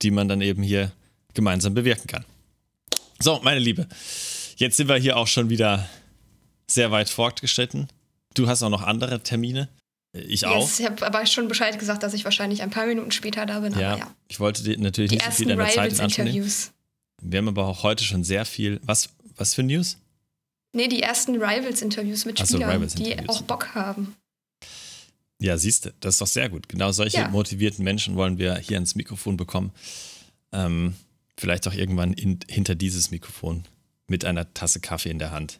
[0.01, 0.91] die man dann eben hier
[1.35, 2.25] gemeinsam bewirken kann.
[3.19, 3.87] So, meine Liebe,
[4.57, 5.87] jetzt sind wir hier auch schon wieder
[6.65, 7.89] sehr weit fortgeschritten.
[8.33, 9.69] Du hast auch noch andere Termine.
[10.13, 10.67] Ich yes, auch.
[10.79, 13.77] Ich habe aber schon Bescheid gesagt, dass ich wahrscheinlich ein paar Minuten später da bin.
[13.77, 14.15] Ja, ja.
[14.29, 16.51] ich wollte dir natürlich die nicht so viel deiner Zeit in Anspruch nehmen.
[17.21, 18.81] Wir haben aber auch heute schon sehr viel.
[18.83, 19.97] Was, was für News?
[20.75, 24.13] Nee, die ersten Rivals-Interviews mit Spielern, so, Rivals die auch Bock haben.
[25.39, 26.67] Ja, siehst du, das ist doch sehr gut.
[26.67, 27.29] Genau solche ja.
[27.29, 29.71] motivierten Menschen wollen wir hier ins Mikrofon bekommen.
[30.51, 30.95] Ähm,
[31.37, 33.63] vielleicht auch irgendwann in, hinter dieses Mikrofon
[34.07, 35.59] mit einer Tasse Kaffee in der Hand.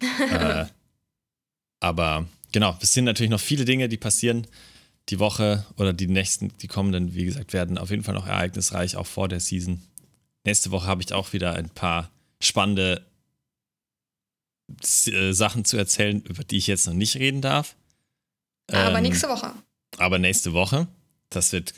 [0.32, 0.66] äh,
[1.78, 4.48] aber genau, es sind natürlich noch viele Dinge, die passieren.
[5.10, 8.96] Die Woche oder die nächsten, die kommenden, wie gesagt, werden auf jeden Fall noch ereignisreich,
[8.96, 9.80] auch vor der Season.
[10.44, 13.06] Nächste Woche habe ich auch wieder ein paar spannende
[14.82, 17.76] Sachen zu erzählen, über die ich jetzt noch nicht reden darf.
[18.70, 19.52] Aber ähm, nächste Woche.
[19.98, 20.86] Aber nächste Woche.
[21.28, 21.74] Das wird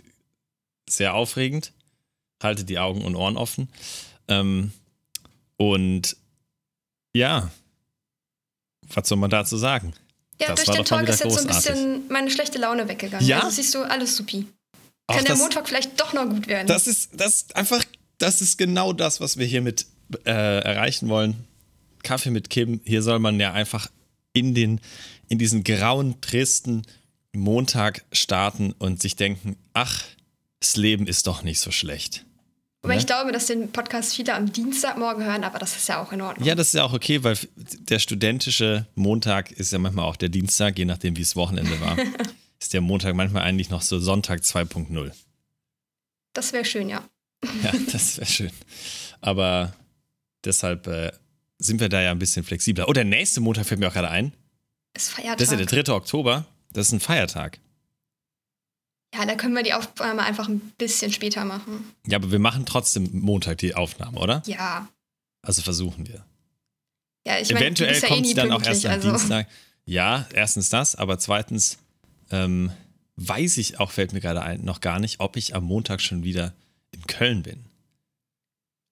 [0.88, 1.72] sehr aufregend.
[2.43, 3.68] Halte die Augen und Ohren offen.
[4.28, 4.72] Ähm,
[5.57, 6.16] und
[7.14, 7.51] ja,
[8.95, 9.95] was soll man dazu sagen?
[10.40, 13.26] Ja, das durch den Talk ist jetzt so ein bisschen meine schlechte Laune weggegangen.
[13.26, 13.40] Ja?
[13.40, 14.47] Also siehst du, alles supi.
[15.07, 16.66] Kann Auch der Montag vielleicht doch noch gut werden.
[16.66, 17.84] Das ist, das einfach,
[18.18, 19.86] das ist genau das, was wir hiermit
[20.24, 21.45] äh, erreichen wollen.
[22.03, 23.90] Kaffee mit Kim, hier soll man ja einfach
[24.32, 24.80] in, den,
[25.28, 26.82] in diesen grauen, tristen
[27.32, 30.05] Montag starten und sich denken, ach,
[30.61, 32.24] das Leben ist doch nicht so schlecht.
[32.82, 33.00] Wobei Ne?
[33.00, 36.20] ich glaube, dass den Podcast viele am Dienstagmorgen hören, aber das ist ja auch in
[36.20, 36.46] Ordnung.
[36.46, 40.28] Ja, das ist ja auch okay, weil der studentische Montag ist ja manchmal auch der
[40.28, 41.96] Dienstag, je nachdem, wie es Wochenende war.
[42.61, 45.12] ist der Montag manchmal eigentlich noch so Sonntag 2.0.
[46.32, 47.09] Das wäre schön, ja.
[47.62, 48.50] Ja, das wäre schön.
[49.20, 49.74] Aber
[50.44, 51.12] deshalb äh,
[51.64, 52.88] sind wir da ja ein bisschen flexibler.
[52.88, 54.32] Oh, der nächste Montag fällt mir auch gerade ein.
[54.94, 55.38] Ist Feiertag.
[55.38, 55.92] Das ist ja der 3.
[55.92, 56.46] Oktober.
[56.72, 57.58] Das ist ein Feiertag.
[59.14, 61.92] ja, da können wir die Aufnahme einfach ein bisschen später machen.
[62.06, 64.42] Ja, aber wir machen trotzdem Montag die Aufnahme, oder?
[64.46, 64.88] Ja.
[65.42, 66.24] Also versuchen wir.
[67.26, 69.10] Ja, ich meine, Eventuell ja eh kommt nie sie dann auch erst am also.
[69.10, 69.48] Dienstag.
[69.84, 71.78] Ja, erstens das, aber zweitens
[72.30, 72.72] ähm,
[73.16, 76.24] weiß ich auch, fällt mir gerade ein, noch gar nicht, ob ich am Montag schon
[76.24, 76.52] wieder
[76.92, 77.64] in Köln bin.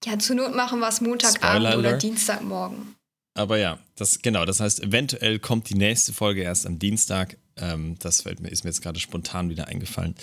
[0.04, 1.98] Ja, zur Not machen wir es Montagabend oder.
[1.98, 2.94] Dienstagmorgen.
[3.34, 4.44] Aber ja, das genau.
[4.44, 7.36] Das heißt, eventuell kommt die nächste Folge erst am Dienstag.
[7.56, 10.14] Ähm, das fällt mir, ist mir jetzt gerade spontan wieder eingefallen.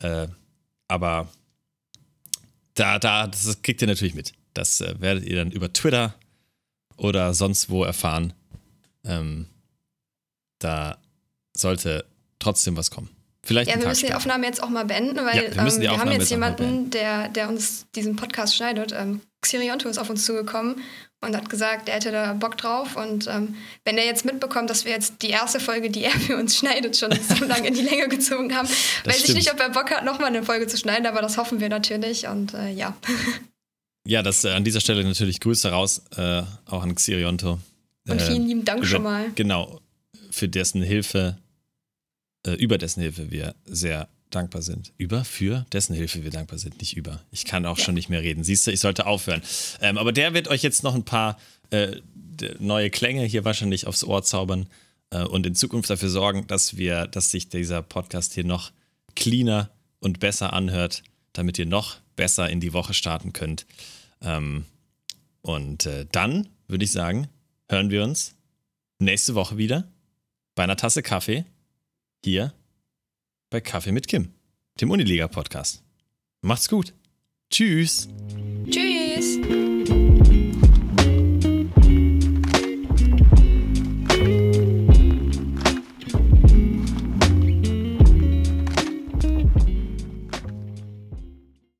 [0.00, 0.28] Äh,
[0.88, 1.28] aber
[2.74, 4.32] da, da, das kriegt ihr natürlich mit.
[4.54, 6.14] Das äh, werdet ihr dann über Twitter
[6.96, 8.32] oder sonst wo erfahren.
[9.04, 9.46] Ähm,
[10.58, 10.98] da
[11.56, 12.04] sollte
[12.38, 13.08] trotzdem was kommen.
[13.44, 14.16] Vielleicht Ja, wir müssen die später.
[14.18, 17.28] Aufnahme jetzt auch mal beenden, weil Ja, wir ähm, die wir haben jetzt jemanden, der,
[17.28, 18.92] der uns diesen Podcast schneidet.
[18.96, 20.76] Ähm, Xirionto ist auf uns zugekommen
[21.22, 22.96] und hat gesagt, er hätte da Bock drauf.
[22.96, 26.36] Und ähm, wenn er jetzt mitbekommt, dass wir jetzt die erste Folge, die er für
[26.36, 29.38] uns schneidet, schon so lange in die Länge gezogen haben, weiß ich stimmt.
[29.38, 32.26] nicht, ob er Bock hat, nochmal eine Folge zu schneiden, aber das hoffen wir natürlich.
[32.28, 32.94] Und äh, ja.
[34.06, 37.58] Ja, das äh, an dieser Stelle natürlich Grüße raus, äh, auch an Xirionto.
[38.08, 39.26] Und Äh, vielen lieben Dank über- schon mal.
[39.34, 39.80] Genau,
[40.30, 41.38] für dessen Hilfe,
[42.46, 44.92] äh, über dessen Hilfe wir sehr dankbar sind.
[44.96, 47.20] Über, für dessen Hilfe wir dankbar sind, nicht über.
[47.32, 47.84] Ich kann auch Ja.
[47.84, 48.44] schon nicht mehr reden.
[48.44, 49.42] Siehst du, ich sollte aufhören.
[49.80, 51.38] Ähm, aber der wird euch jetzt noch ein paar
[51.70, 51.96] äh,
[52.58, 54.68] neue Klänge hier wahrscheinlich aufs Ohr zaubern
[55.10, 58.70] äh, und in Zukunft dafür sorgen, dass wir, dass sich dieser Podcast hier noch
[59.16, 63.66] cleaner und besser anhört, damit ihr noch besser in die Woche starten könnt.
[64.22, 64.64] Ähm,
[65.42, 67.28] und äh, dann würde ich sagen,
[67.68, 68.34] hören wir uns
[68.98, 69.88] nächste Woche wieder
[70.54, 71.44] bei einer Tasse Kaffee
[72.24, 72.52] hier
[73.50, 74.32] bei Kaffee mit Kim,
[74.80, 75.82] dem Uniliga-Podcast.
[76.42, 76.94] Macht's gut.
[77.50, 78.08] Tschüss.
[78.70, 79.29] Tschüss.